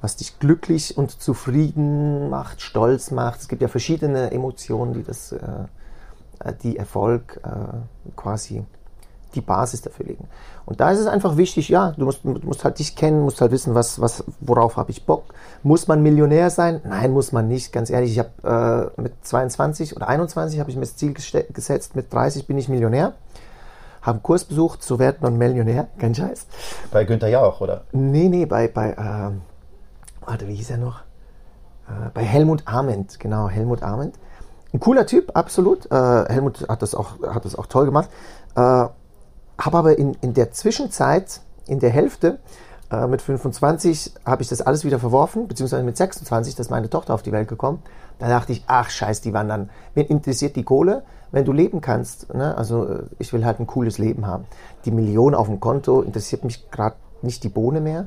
[0.00, 3.40] was dich glücklich und zufrieden macht, stolz macht?
[3.40, 5.66] Es gibt ja verschiedene Emotionen, die das, äh,
[6.62, 8.64] die Erfolg äh, quasi
[9.34, 10.28] die Basis dafür legen.
[10.64, 13.40] Und da ist es einfach wichtig, ja, du musst, du musst halt dich kennen, musst
[13.40, 15.24] halt wissen, was, was, worauf habe ich Bock.
[15.62, 16.80] Muss man Millionär sein?
[16.84, 17.72] Nein, muss man nicht.
[17.72, 21.96] Ganz ehrlich, ich habe äh, mit 22 oder 21 habe ich mir das Ziel gesetzt,
[21.96, 23.14] mit 30 bin ich Millionär.
[24.02, 26.46] Habe einen Kurs besucht, so wird man Millionär, kein Scheiß.
[26.90, 27.84] Bei Günther Jauch, oder?
[27.92, 29.42] Nee, nee, bei, bei ähm,
[30.24, 31.00] warte, wie hieß er noch?
[31.88, 34.16] Äh, bei Helmut Arment, genau, Helmut Arment.
[34.72, 35.90] Ein cooler Typ, absolut.
[35.90, 38.10] Äh, Helmut hat das auch, hat das auch toll gemacht.
[39.58, 42.38] Habe aber in, in der Zwischenzeit, in der Hälfte,
[42.90, 46.88] äh, mit 25, habe ich das alles wieder verworfen, beziehungsweise mit 26, da ist meine
[46.88, 47.82] Tochter auf die Welt gekommen.
[48.18, 49.70] Da dachte ich, ach scheiß, die wandern.
[49.94, 51.02] Wen interessiert die Kohle?
[51.30, 52.56] Wenn du leben kannst, ne?
[52.56, 54.46] also äh, ich will halt ein cooles Leben haben.
[54.84, 58.06] Die Million auf dem Konto interessiert mich gerade nicht die Bohne mehr.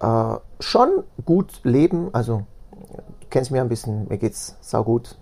[0.00, 2.42] Äh, schon gut leben, also
[3.20, 5.16] du kennst mich ein bisschen, mir geht's saugut.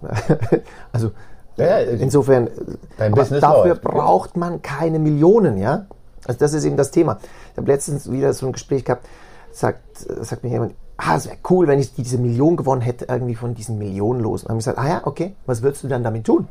[0.92, 1.10] also
[1.58, 2.48] Ja, insofern,
[2.96, 3.82] dafür läuft.
[3.82, 5.86] braucht man keine Millionen, ja.
[6.26, 7.18] Also das ist eben das Thema.
[7.52, 9.06] Ich habe letztens wieder so ein Gespräch gehabt,
[9.50, 9.80] sagt,
[10.20, 13.54] sagt mir jemand, ah, es wäre cool, wenn ich diese Million gewonnen hätte, irgendwie von
[13.54, 14.42] diesen Millionen los.
[14.42, 16.48] Und dann habe ich gesagt, ah ja, okay, was würdest du dann damit tun?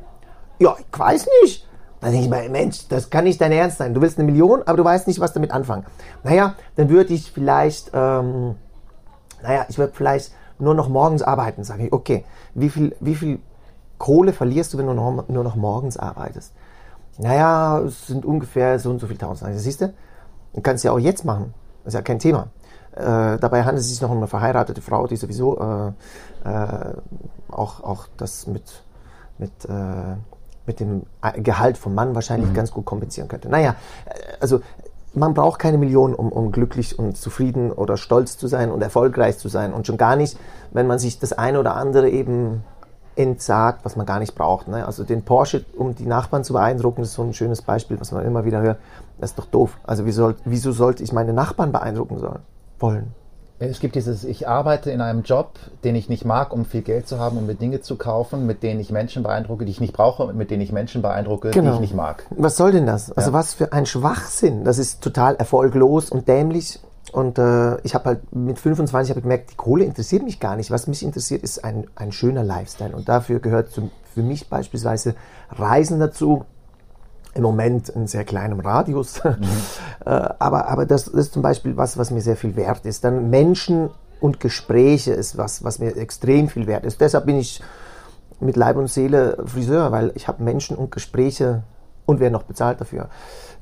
[0.59, 1.67] Ja, ich weiß nicht.
[1.99, 3.93] Dann denke ich mir, Mensch, das kann nicht dein Ernst sein.
[3.93, 5.85] Du willst eine Million, aber du weißt nicht, was damit anfangen.
[6.23, 8.55] Naja, dann würde ich vielleicht, ähm,
[9.41, 11.63] naja, ich würde vielleicht nur noch morgens arbeiten.
[11.63, 13.39] Sage ich, okay, wie viel, wie viel
[13.97, 16.53] Kohle verlierst du, wenn du noch, nur noch morgens arbeitest?
[17.17, 19.55] Naja, es sind ungefähr so und so viel tausend.
[19.55, 19.93] Ich, siehst du,
[20.53, 21.53] du kannst ja auch jetzt machen.
[21.83, 22.47] Das ist ja kein Thema.
[22.95, 25.87] Äh, dabei handelt es sich noch um eine verheiratete Frau, die sowieso äh,
[26.47, 26.93] äh,
[27.49, 28.83] auch, auch das mit,
[29.37, 30.15] mit, äh,
[30.65, 31.03] mit dem
[31.37, 33.49] Gehalt vom Mann wahrscheinlich ganz gut kompensieren könnte.
[33.49, 34.61] Naja, äh, also
[35.13, 39.37] man braucht keine Millionen, um, um glücklich und zufrieden oder stolz zu sein und erfolgreich
[39.37, 39.73] zu sein.
[39.73, 40.37] Und schon gar nicht,
[40.71, 42.63] wenn man sich das eine oder andere eben
[43.17, 44.67] entsagt, was man gar nicht braucht.
[44.67, 44.85] Ne?
[44.85, 48.25] Also den Porsche, um die Nachbarn zu beeindrucken, ist so ein schönes Beispiel, was man
[48.25, 48.77] immer wieder hört.
[49.19, 49.77] Das ist doch doof.
[49.83, 52.39] Also wie soll, wieso sollte ich meine Nachbarn beeindrucken sollen?
[52.79, 53.13] Wollen?
[53.59, 55.53] Es gibt dieses, ich arbeite in einem Job,
[55.83, 58.61] den ich nicht mag, um viel Geld zu haben, um mir Dinge zu kaufen, mit
[58.61, 61.59] denen ich Menschen beeindrucke, die ich nicht brauche, und mit denen ich Menschen beeindrucke, die
[61.59, 62.23] ich nicht mag.
[62.29, 63.11] Was soll denn das?
[63.11, 64.63] Also was für ein Schwachsinn.
[64.63, 66.79] Das ist total erfolglos und dämlich.
[67.17, 70.69] Und äh, ich habe halt mit 25 habe gemerkt, die Kohle interessiert mich gar nicht.
[70.69, 72.95] Was mich interessiert, ist ein, ein schöner Lifestyle.
[72.95, 75.15] Und dafür gehört zum, für mich beispielsweise
[75.49, 76.45] Reisen dazu.
[77.33, 79.17] Im Moment in sehr kleinem Radius.
[79.25, 79.39] äh,
[80.05, 83.03] aber aber das ist zum Beispiel was, was mir sehr viel wert ist.
[83.03, 87.01] Dann Menschen und Gespräche ist was, was mir extrem viel wert ist.
[87.01, 87.63] Deshalb bin ich
[88.39, 91.63] mit Leib und Seele Friseur, weil ich habe Menschen und Gespräche
[92.05, 93.09] und wer noch bezahlt dafür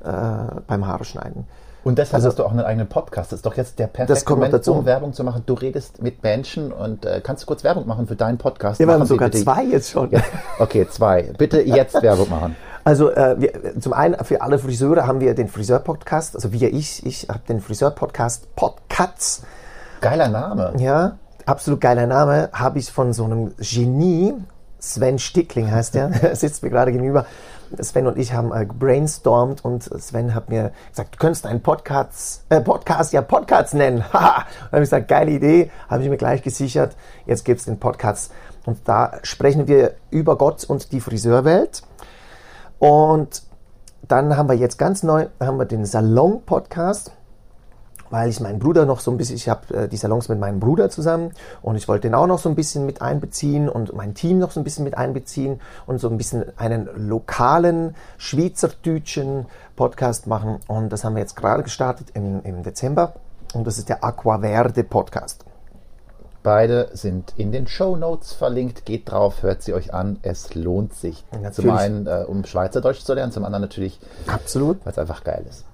[0.04, 1.46] äh, beim Haare schneiden.
[1.86, 3.30] Und deshalb hast du auch einen eigenen Podcast.
[3.30, 4.72] Das ist doch jetzt der perfekte Also Moment, dazu.
[4.72, 5.44] um Werbung zu machen.
[5.46, 8.80] Du redest mit Menschen und äh, kannst du kurz Werbung machen für deinen Podcast?
[8.80, 10.10] Wir Machen haben Sie sogar bitte- zwei jetzt schon.
[10.10, 10.20] Ja.
[10.58, 11.30] Okay, zwei.
[11.38, 12.56] Bitte jetzt Werbung machen.
[12.82, 17.06] Also äh, wir, zum einen für alle Friseure haben wir den Friseur-Podcast, also wir, ich,
[17.06, 19.42] ich habe den Friseur-Podcast Podcuts.
[20.00, 20.72] Geiler Name.
[20.78, 22.48] Ja, absolut geiler Name.
[22.52, 24.34] Habe ich von so einem Genie,
[24.80, 27.26] Sven Stickling heißt der, der sitzt mir gerade gegenüber.
[27.80, 32.44] Sven und ich haben äh, brainstormt und Sven hat mir gesagt, du könntest einen Podcast,
[32.48, 33.98] äh, Podcast ja Podcast nennen.
[34.12, 34.22] Und dann
[34.72, 36.96] habe ich gesagt, geile Idee, habe ich mir gleich gesichert.
[37.26, 38.32] Jetzt gibt's den Podcast.
[38.64, 41.82] Und da sprechen wir über Gott und die Friseurwelt.
[42.78, 43.42] Und
[44.08, 47.12] dann haben wir jetzt ganz neu, haben wir den Salon-Podcast.
[48.10, 50.60] Weil ich meinen Bruder noch so ein bisschen, ich habe äh, die Salons mit meinem
[50.60, 54.14] Bruder zusammen und ich wollte den auch noch so ein bisschen mit einbeziehen und mein
[54.14, 60.26] Team noch so ein bisschen mit einbeziehen und so ein bisschen einen lokalen, schweizerdeutschen Podcast
[60.26, 60.58] machen.
[60.66, 63.14] Und das haben wir jetzt gerade gestartet im, im Dezember
[63.54, 65.44] und das ist der Aquaverde Podcast.
[66.42, 68.84] Beide sind in den Show Notes verlinkt.
[68.84, 70.20] Geht drauf, hört sie euch an.
[70.22, 71.24] Es lohnt sich.
[71.32, 71.56] Natürlich.
[71.56, 74.78] Zum einen, äh, um Schweizerdeutsch zu lernen, zum anderen natürlich, Absolut.
[74.84, 75.64] weil es einfach geil ist.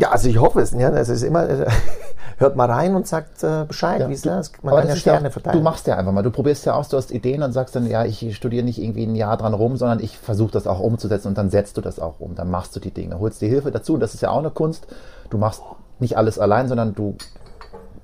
[0.00, 0.72] Ja, also ich hoffe es.
[0.72, 1.66] Ja, das ist immer, äh,
[2.38, 4.64] hört mal rein und sagt äh, Bescheid, wie es ist.
[4.64, 5.58] Man kann ja ja Sterne auch, verteilen.
[5.58, 6.22] du machst ja einfach mal.
[6.22, 9.04] Du probierst ja aus, du hast Ideen und sagst dann, ja, ich studiere nicht irgendwie
[9.04, 12.00] ein Jahr dran rum, sondern ich versuche das auch umzusetzen und dann setzt du das
[12.00, 12.34] auch um.
[12.34, 14.50] Dann machst du die Dinge, holst dir Hilfe dazu und das ist ja auch eine
[14.50, 14.86] Kunst.
[15.28, 15.60] Du machst
[15.98, 17.16] nicht alles allein, sondern du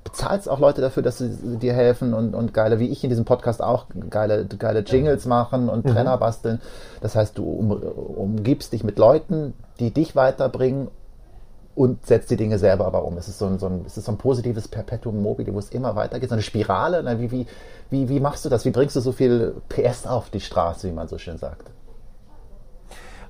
[0.04, 3.24] bezahlst auch Leute dafür, dass sie dir helfen und, und geile, wie ich in diesem
[3.24, 6.60] Podcast auch, geile, geile Jingles machen und Trenner basteln.
[7.00, 10.88] Das heißt, du um, umgibst dich mit Leuten, die dich weiterbringen
[11.76, 13.18] und setzt die Dinge selber aber um.
[13.18, 15.68] Es ist so ein, so ein, es ist so ein positives Perpetuum mobile, wo es
[15.68, 17.02] immer weitergeht, so eine Spirale.
[17.04, 17.46] Na, Wie, wie,
[17.90, 18.64] wie, wie machst du das?
[18.64, 21.70] Wie bringst du so viel PS auf die Straße, wie man so schön sagt?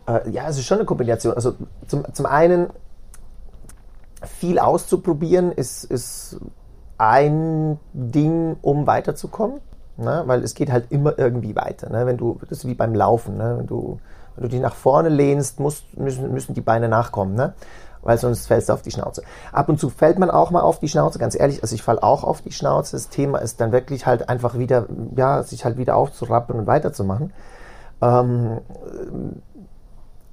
[0.07, 1.35] Äh, ja, es ist schon eine Kombination.
[1.35, 1.55] Also
[1.89, 2.69] zum, zum einen
[4.23, 6.39] viel auszuprobieren ist, ist
[6.99, 9.61] ein Ding, um weiterzukommen.
[9.97, 10.23] Ne?
[10.27, 11.91] Weil es geht halt immer irgendwie weiter.
[11.91, 12.07] Ne?
[12.07, 13.37] Wenn du, das ist wie beim Laufen.
[13.37, 13.57] Ne?
[13.59, 13.99] Wenn, du,
[14.37, 17.35] wenn du dich nach vorne lehnst, musst, müssen, müssen die Beine nachkommen.
[17.35, 17.55] Ne?
[18.07, 19.23] Weil sonst fällst du auf die Schnauze.
[19.53, 22.03] Ab und zu fällt man auch mal auf die Schnauze, ganz ehrlich, also ich falle
[22.03, 22.93] auch auf die Schnauze.
[22.95, 27.33] Das Thema ist dann wirklich halt einfach wieder, ja, sich halt wieder aufzurappeln und weiterzumachen.
[28.01, 28.61] Ähm,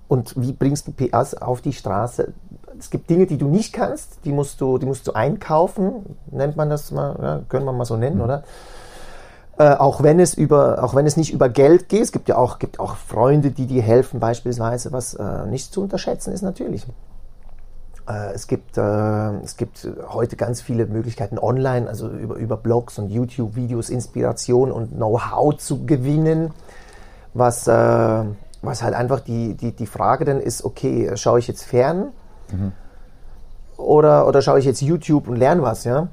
[0.07, 2.33] und wie bringst du PS auf die Straße?
[2.77, 6.55] Es gibt Dinge, die du nicht kannst, die musst du, die musst du einkaufen, nennt
[6.55, 8.43] man das mal, ja, können wir mal so nennen, oder?
[9.57, 12.37] Äh, auch wenn es über, auch wenn es nicht über Geld geht, es gibt ja
[12.37, 16.85] auch, gibt auch Freunde, die dir helfen, beispielsweise, was äh, nicht zu unterschätzen ist natürlich.
[18.07, 18.81] Äh, es gibt, äh,
[19.43, 24.95] es gibt heute ganz viele Möglichkeiten online, also über, über Blogs und YouTube-Videos Inspiration und
[24.95, 26.51] Know-how zu gewinnen,
[27.33, 28.23] was, äh,
[28.61, 32.09] was halt einfach die, die, die Frage dann ist, okay, schaue ich jetzt fern
[33.77, 36.07] oder, oder schaue ich jetzt YouTube und lerne was, ja?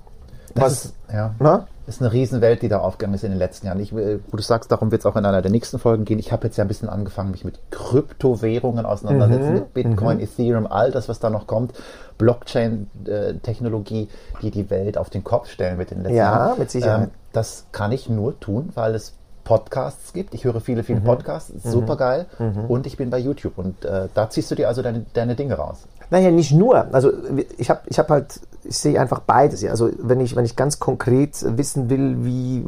[0.55, 1.35] Das Was, ist, ja.
[1.38, 1.66] na?
[1.90, 3.81] Das ist eine Riesenwelt, die da aufgegangen ist in den letzten Jahren.
[3.81, 6.20] Ich, will- wo du sagst, darum wird es auch in einer der nächsten Folgen gehen.
[6.20, 10.92] Ich habe jetzt ja ein bisschen angefangen, mich mit Kryptowährungen auseinandersetzen, mit Bitcoin, Ethereum, all
[10.92, 11.72] das, was da noch kommt.
[12.16, 14.09] Blockchain-Technologie,
[14.40, 16.59] die die Welt auf den Kopf stellen wird in den letzten Ja, Jahren.
[16.61, 17.09] mit Sicherheit.
[17.09, 20.33] Ähm, das kann ich nur tun, weil es Podcasts gibt.
[20.35, 20.87] Ich höre viele, Mhm.
[20.87, 22.26] viele Podcasts, super geil.
[22.68, 23.59] Und ich bin bei YouTube.
[23.59, 25.79] Und äh, da ziehst du dir also deine, deine Dinge raus.
[26.11, 26.87] Naja, nicht nur.
[26.94, 27.11] Also
[27.59, 29.64] ich habe ich hab halt, ich sehe einfach beides.
[29.64, 32.64] Also wenn ich, wenn ich ganz konkret wissen will, wie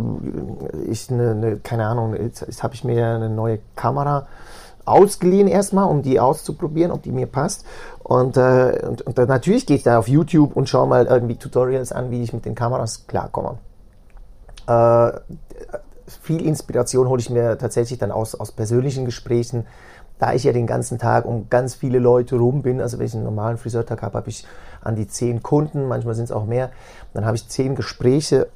[0.90, 4.26] ich eine, eine keine Ahnung, jetzt, jetzt habe ich mir eine neue Kamera
[4.84, 7.64] ausgeliehen erstmal, um die auszuprobieren, ob die mir passt.
[8.02, 11.36] Und, äh, und, und dann natürlich gehe ich da auf YouTube und schaue mal irgendwie
[11.36, 13.58] Tutorials an, wie ich mit den Kameras klarkomme.
[14.66, 15.12] Äh,
[16.20, 19.66] viel Inspiration hole ich mir tatsächlich dann aus, aus persönlichen Gesprächen,
[20.18, 22.80] da ich ja den ganzen Tag um ganz viele Leute rum bin.
[22.80, 24.46] Also wenn ich einen normalen Friseurtag habe, habe ich
[24.82, 26.70] an die zehn Kunden, manchmal sind es auch mehr.
[27.14, 28.48] Dann habe ich zehn Gespräche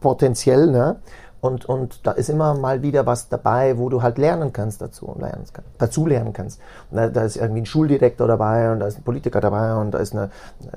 [0.00, 0.96] potenziell, ne?
[1.40, 5.06] Und, und da ist immer mal wieder was dabei, wo du halt lernen kannst dazu
[5.06, 6.60] und lernen kannst, dazu lernen kannst.
[6.90, 9.98] Da, da ist irgendwie ein Schuldirektor dabei und da ist ein Politiker dabei und da
[9.98, 10.30] ist eine,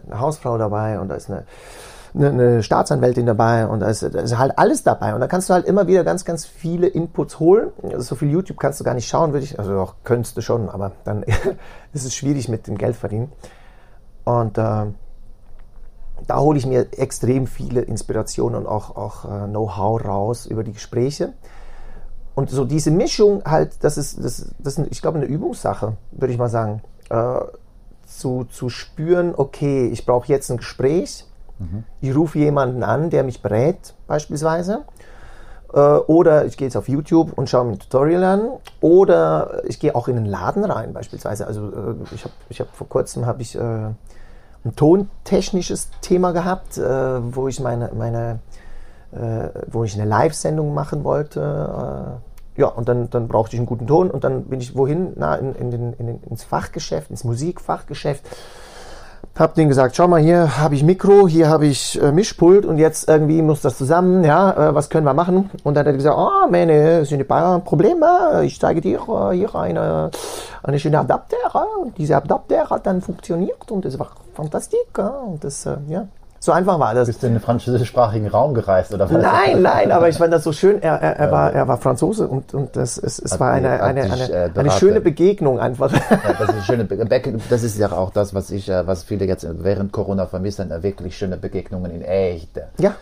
[0.06, 1.44] eine Hausfrau dabei und da ist eine,
[2.16, 5.14] eine, eine Staatsanwältin dabei und da ist, da ist halt alles dabei.
[5.14, 7.72] Und da kannst du halt immer wieder ganz, ganz viele Inputs holen.
[7.84, 10.42] Also so viel YouTube kannst du gar nicht schauen, würde ich, also auch könntest du
[10.42, 11.24] schon, aber dann
[11.94, 13.34] ist es schwierig mit dem Geld verdienen.
[14.26, 14.86] Und äh,
[16.28, 20.74] da hole ich mir extrem viele Inspirationen und auch, auch äh, Know-how raus über die
[20.74, 21.34] Gespräche.
[22.36, 26.34] Und so diese Mischung halt, das ist, das, das ist ich glaube, eine Übungssache, würde
[26.34, 26.82] ich mal sagen.
[27.10, 27.40] Äh,
[28.06, 31.26] zu, zu spüren, okay, ich brauche jetzt ein Gespräch,
[32.02, 34.84] ich rufe jemanden an, der mich berät, beispielsweise.
[35.74, 38.50] Äh, oder ich gehe jetzt auf YouTube und schaue mir ein Tutorial an.
[38.82, 41.48] Oder ich gehe auch in einen Laden rein, beispielsweise.
[41.48, 46.78] Also äh, ich habe ich hab vor kurzem habe ich äh, ein tontechnisches Thema gehabt,
[46.78, 48.40] äh, wo ich meine, meine
[49.12, 52.20] äh, wo ich eine Live-Sendung machen wollte.
[52.58, 55.14] Äh, ja, und dann, dann brauchte ich einen guten Ton und dann bin ich wohin?
[55.16, 58.24] Na, in, in den, in den, ins Fachgeschäft, ins Musikfachgeschäft.
[59.36, 62.78] Hab denen gesagt, schau mal, hier habe ich Mikro, hier habe ich äh, Mischpult und
[62.78, 65.50] jetzt irgendwie muss das zusammen, ja, äh, was können wir machen?
[65.64, 69.36] Und dann hat er gesagt, oh, meine, sind ein paar Probleme, ich zeige dir äh,
[69.36, 70.12] hier eine,
[70.62, 71.38] eine schöne Adapter
[71.82, 74.80] und dieser Adapter hat dann funktioniert und das war fantastisch.
[75.26, 76.08] Und das, äh, ja,
[76.44, 77.08] So einfach war das.
[77.08, 79.22] Bist du in den französischsprachigen Raum gereist oder was?
[79.22, 80.82] Nein, nein, aber ich fand das so schön.
[80.82, 83.82] Er, er, er, war, er war Franzose und, und das, es, es Hat war eine,
[83.82, 85.94] eine, eine, äh, eine schöne Begegnung einfach.
[85.94, 86.98] Ja, das ist schöne Be
[87.50, 90.84] Das ist ja auch das, was ich, äh, was viele jetzt während Corona vermissen, äh,
[90.84, 92.60] wirklich schöne Begegnungen in echt.
[92.78, 92.96] Ja.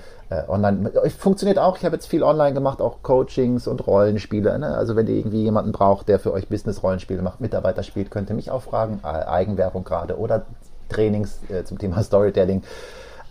[0.48, 1.78] Online funktioniert auch.
[1.78, 4.60] Ich habe jetzt viel online gemacht, auch Coachings und Rollenspiele.
[4.60, 4.68] Ne?
[4.68, 8.36] Also wenn ihr irgendwie jemanden braucht, der für euch Business-Rollenspiele macht, Mitarbeiter spielt, könnt ihr
[8.36, 9.04] mich auch fragen.
[9.04, 10.44] Eigenwerbung gerade oder
[10.90, 12.62] Trainings äh, zum Thema Storytelling.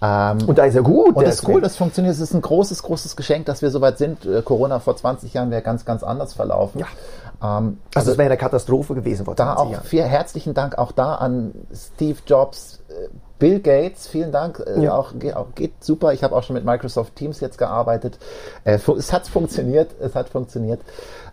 [0.03, 1.15] Ähm, Und da ist er gut.
[1.17, 2.15] und das ist cool, das funktioniert.
[2.15, 4.25] Es ist ein großes, großes Geschenk, dass wir soweit sind.
[4.25, 6.81] Äh, Corona vor 20 Jahren wäre ganz, ganz anders verlaufen.
[6.81, 7.59] Ja.
[7.59, 9.85] Ähm, Also es wäre eine Katastrophe gewesen vor da 20 auch Jahren.
[9.85, 13.09] viel herzlichen Dank auch da an Steve Jobs, äh,
[13.39, 14.63] Bill Gates, vielen Dank.
[14.67, 14.95] Äh, Ja.
[14.95, 16.13] auch, ge- auch geht super.
[16.15, 18.19] Ich habe auch schon mit Microsoft Teams jetzt gearbeitet.
[18.65, 19.91] Äh, es hat funktioniert.
[20.01, 20.81] Es hat funktioniert.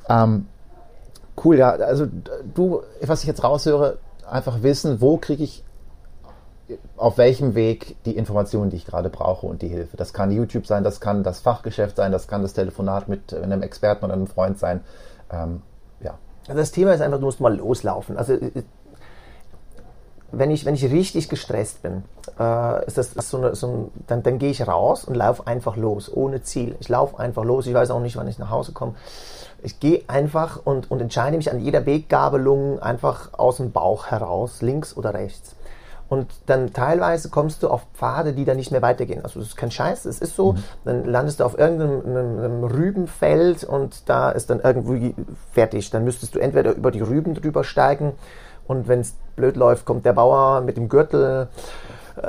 [0.09, 0.47] Ähm,
[1.43, 1.69] cool, ja.
[1.71, 2.05] Also
[2.53, 3.97] du, was ich jetzt raushöre,
[4.29, 5.63] einfach wissen, wo kriege ich
[6.97, 9.95] auf welchem Weg die Informationen, die ich gerade brauche und die Hilfe.
[9.97, 13.37] Das kann YouTube sein, das kann das Fachgeschäft sein, das kann das Telefonat mit äh,
[13.37, 14.81] einem Experten oder einem Freund sein.
[15.31, 15.61] Ähm,
[16.01, 16.17] ja.
[16.47, 18.17] Also das Thema ist einfach, du musst mal loslaufen.
[18.17, 18.63] Also äh,
[20.31, 22.03] wenn ich, wenn ich richtig gestresst bin,
[22.37, 25.47] äh, ist das ist so eine, so ein, dann, dann gehe ich raus und laufe
[25.47, 26.75] einfach los, ohne Ziel.
[26.81, 28.95] Ich laufe einfach los, ich weiß auch nicht, wann ich nach Hause komme.
[29.63, 34.61] Ich gehe einfach und, und entscheide mich an jeder Weggabelung einfach aus dem Bauch heraus,
[34.61, 35.55] links oder rechts.
[36.09, 39.23] Und dann teilweise kommst du auf Pfade, die dann nicht mehr weitergehen.
[39.23, 40.55] Also das ist kein Scheiß, es ist so.
[40.85, 45.15] Dann landest du auf irgendeinem einem, einem Rübenfeld und da ist dann irgendwie
[45.51, 45.89] fertig.
[45.89, 48.13] Dann müsstest du entweder über die Rüben drüber steigen
[48.67, 51.47] und wenn es blöd läuft, kommt der Bauer mit dem Gürtel.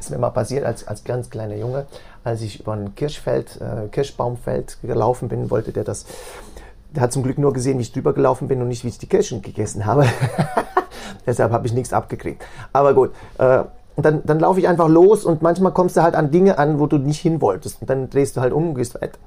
[0.00, 1.86] ist mir mal passiert als, als ganz kleiner Junge,
[2.22, 6.06] als ich über ein Kirschfeld, äh, Kirschbaumfeld gelaufen bin, wollte der das.
[6.94, 8.98] Der hat zum Glück nur gesehen, wie ich drüber gelaufen bin und nicht, wie ich
[8.98, 10.06] die Kirschen gegessen habe.
[11.26, 12.44] Deshalb habe ich nichts abgekriegt.
[12.72, 13.10] Aber gut.
[13.38, 13.64] Äh,
[13.96, 16.78] und dann, dann laufe ich einfach los und manchmal kommst du halt an Dinge an,
[16.78, 17.80] wo du nicht hin wolltest.
[17.80, 19.18] Und dann drehst du halt um und gehst weiter.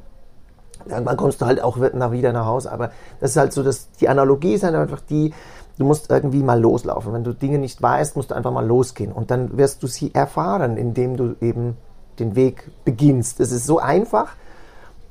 [0.88, 2.72] Irgendwann kommst du halt auch wieder nach Hause.
[2.72, 5.34] Aber das ist halt so, dass die Analogie ist halt einfach die,
[5.78, 7.14] du musst irgendwie mal loslaufen.
[7.14, 9.12] Wenn du Dinge nicht weißt, musst du einfach mal losgehen.
[9.12, 11.76] Und dann wirst du sie erfahren, indem du eben
[12.20, 13.40] den Weg beginnst.
[13.40, 14.30] Es ist so einfach,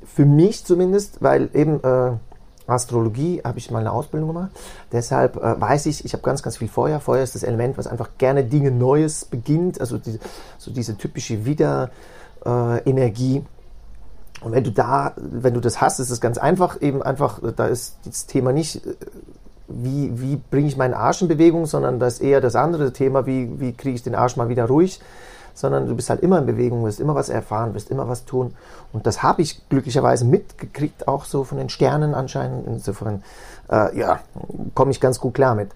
[0.05, 2.11] für mich zumindest, weil eben äh,
[2.71, 4.51] Astrologie habe ich mal eine Ausbildung gemacht.
[4.91, 6.99] Deshalb äh, weiß ich, ich habe ganz, ganz viel Feuer.
[6.99, 9.79] Feuer ist das Element, was einfach gerne Dinge Neues beginnt.
[9.79, 10.19] Also die,
[10.57, 13.43] so diese typische Wiederenergie.
[14.41, 17.67] Und wenn du da, wenn du das hast, ist es ganz einfach, eben einfach, da
[17.67, 18.95] ist das Thema nicht, äh,
[19.67, 23.25] wie, wie bringe ich meinen Arsch in Bewegung, sondern das ist eher das andere Thema,
[23.25, 24.99] wie, wie kriege ich den Arsch mal wieder ruhig,
[25.59, 28.53] sondern du bist halt immer in Bewegung, wirst immer was erfahren, wirst immer was tun.
[28.93, 32.67] Und das habe ich glücklicherweise mitgekriegt, auch so von den Sternen anscheinend.
[32.67, 33.23] Insofern,
[33.69, 34.19] äh, ja,
[34.73, 35.71] komme ich ganz gut klar mit.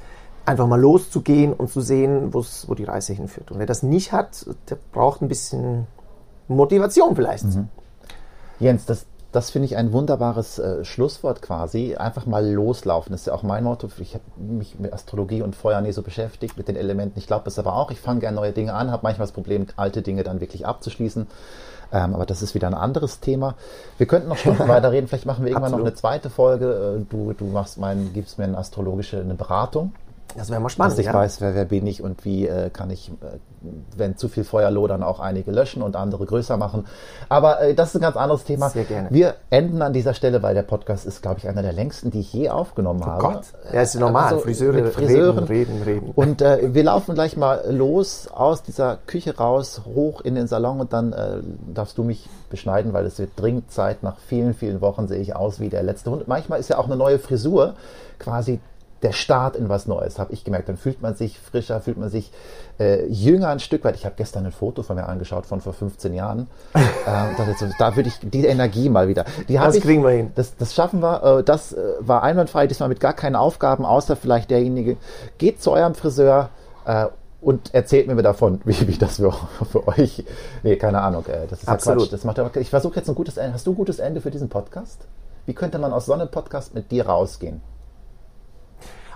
[0.46, 3.52] Einfach mal loszugehen und zu sehen, wo die Reise hinführt.
[3.52, 5.88] Und wer das nicht hat, der braucht ein bisschen
[6.48, 7.46] Motivation vielleicht.
[8.60, 11.96] Jens, das, das finde ich ein wunderbares äh, Schlusswort quasi.
[11.96, 13.12] Einfach mal loslaufen.
[13.12, 13.90] Das ist ja auch mein Motto.
[14.00, 17.18] Ich habe mich mit Astrologie und Feuer nie so beschäftigt, mit den Elementen.
[17.18, 17.90] Ich glaube es aber auch.
[17.90, 21.28] Ich fange gerne neue Dinge an, habe manchmal das Problem, alte Dinge dann wirklich abzuschließen.
[21.92, 23.56] Ähm, aber das ist wieder ein anderes Thema.
[23.98, 25.08] Wir könnten noch Stunden weiterreden.
[25.08, 25.88] Vielleicht machen wir irgendwann noch Absolut.
[25.88, 26.98] eine zweite Folge.
[27.00, 29.94] Äh, Du, du machst mein, gibst mir eine astrologische eine Beratung.
[30.36, 31.00] Das wäre mal dass spannend.
[31.00, 31.14] ich ja.
[31.14, 33.38] weiß, wer, wer bin ich und wie äh, kann ich, äh,
[33.96, 36.88] wenn zu viel Feuer lodern, auch einige löschen und andere größer machen.
[37.30, 38.70] Aber äh, das ist ein ganz anderes Thema.
[38.70, 39.10] Sehr gerne.
[39.12, 42.22] Wir enden an dieser Stelle, weil der Podcast ist, glaube ich, einer der längsten, die
[42.22, 43.24] ich je aufgenommen habe.
[43.24, 44.26] Oh Gott, ja, ist normal.
[44.26, 45.44] Also, Friseure, Friseuren.
[45.46, 46.12] reden, reden, reden.
[46.16, 50.80] Und äh, wir laufen gleich mal los aus dieser Küche raus, hoch in den Salon
[50.80, 51.38] und dann äh,
[51.74, 54.04] darfst du mich beschneiden, weil es wird dringend Zeit.
[54.04, 56.28] Nach vielen, vielen Wochen sehe ich aus wie der letzte Hund.
[56.28, 57.76] Manchmal ist ja auch eine neue Frisur
[58.20, 58.60] quasi
[59.04, 60.70] der Start in was Neues, habe ich gemerkt.
[60.70, 62.32] Dann fühlt man sich frischer, fühlt man sich
[62.80, 63.96] äh, jünger ein Stück weit.
[63.96, 66.48] Ich habe gestern ein Foto von mir angeschaut von vor 15 Jahren.
[67.06, 69.26] da, jetzt so, da würde ich die Energie mal wieder.
[69.48, 70.32] Das ich, kriegen wir hin.
[70.36, 71.40] Das, das schaffen wir.
[71.40, 74.98] Äh, das äh, war einwandfrei, diesmal mit gar keinen Aufgaben, außer vielleicht derjenige,
[75.38, 76.50] geht zu eurem Friseur
[76.86, 77.08] äh,
[77.42, 79.34] und erzählt mir davon, wie, wie das für,
[79.70, 80.24] für euch.
[80.64, 81.26] Nee, keine Ahnung.
[81.28, 82.04] Äh, das ist ja Absolut.
[82.04, 82.14] Quatsch.
[82.14, 83.54] Das macht ja, ich versuche jetzt ein gutes Ende.
[83.54, 85.08] Hast du ein gutes Ende für diesen Podcast?
[85.46, 87.62] Wie könnte man aus so einem Podcast mit dir rausgehen?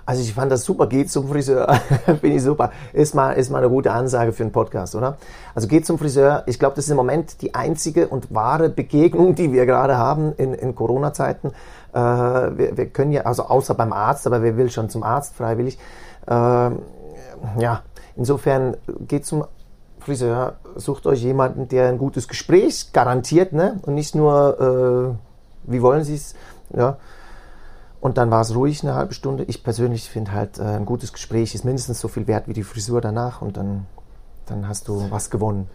[0.07, 1.67] Also ich fand das super, geht zum Friseur,
[2.05, 2.71] finde ich super.
[2.93, 5.17] Ist mal, ist mal eine gute Ansage für einen Podcast, oder?
[5.53, 6.43] Also geht zum Friseur.
[6.45, 10.31] Ich glaube, das ist im Moment die einzige und wahre Begegnung, die wir gerade haben
[10.37, 11.49] in, in Corona-Zeiten.
[11.91, 15.35] Äh, wir, wir können ja, also außer beim Arzt, aber wer will schon zum Arzt
[15.35, 15.77] freiwillig?
[16.25, 17.81] Äh, ja,
[18.15, 18.77] insofern
[19.09, 19.43] geht zum
[19.99, 23.81] Friseur, sucht euch jemanden, der ein gutes Gespräch garantiert, ne?
[23.81, 25.17] Und nicht nur,
[25.67, 26.33] äh, wie wollen Sie es,
[26.73, 26.95] ja?
[27.99, 29.43] Und dann war es ruhig eine halbe Stunde.
[29.45, 32.63] Ich persönlich finde halt, äh, ein gutes Gespräch ist mindestens so viel wert wie die
[32.63, 33.85] Frisur danach und dann,
[34.45, 35.67] dann hast du was gewonnen.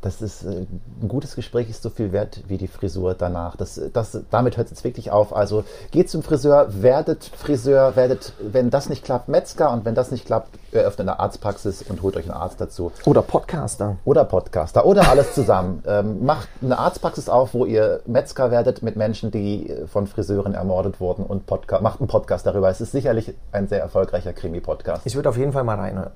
[0.00, 0.66] Das ist äh,
[1.02, 3.56] ein gutes Gespräch ist so viel wert wie die Frisur danach.
[3.56, 5.34] Das, das, damit hört es jetzt wirklich auf.
[5.34, 10.10] Also geht zum Friseur, werdet Friseur, werdet, wenn das nicht klappt, Metzger und wenn das
[10.10, 12.92] nicht klappt, eröffnet eine Arztpraxis und holt euch einen Arzt dazu.
[13.06, 13.96] Oder Podcaster.
[14.04, 15.82] Oder Podcaster oder alles zusammen.
[15.86, 21.00] ähm, macht eine Arztpraxis auf, wo ihr Metzger werdet mit Menschen, die von Friseuren ermordet
[21.00, 22.68] wurden und Podca macht einen Podcast darüber.
[22.68, 25.06] Es ist sicherlich ein sehr erfolgreicher Krimi-Podcast.
[25.06, 26.12] Ich würde auf jeden Fall mal reinhören.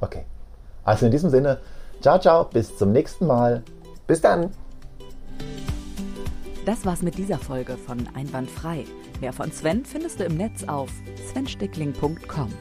[0.00, 0.24] Okay.
[0.84, 1.58] Also in diesem Sinne,
[2.00, 3.62] Ciao, ciao, bis zum nächsten Mal.
[4.06, 4.50] Bis dann.
[6.64, 8.84] Das war's mit dieser Folge von Einwandfrei.
[9.20, 10.90] Mehr von Sven findest du im Netz auf
[11.30, 12.52] svenstickling.com.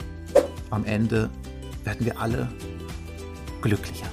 [0.69, 1.29] Am Ende
[1.83, 2.47] werden wir alle
[3.61, 4.07] glücklicher.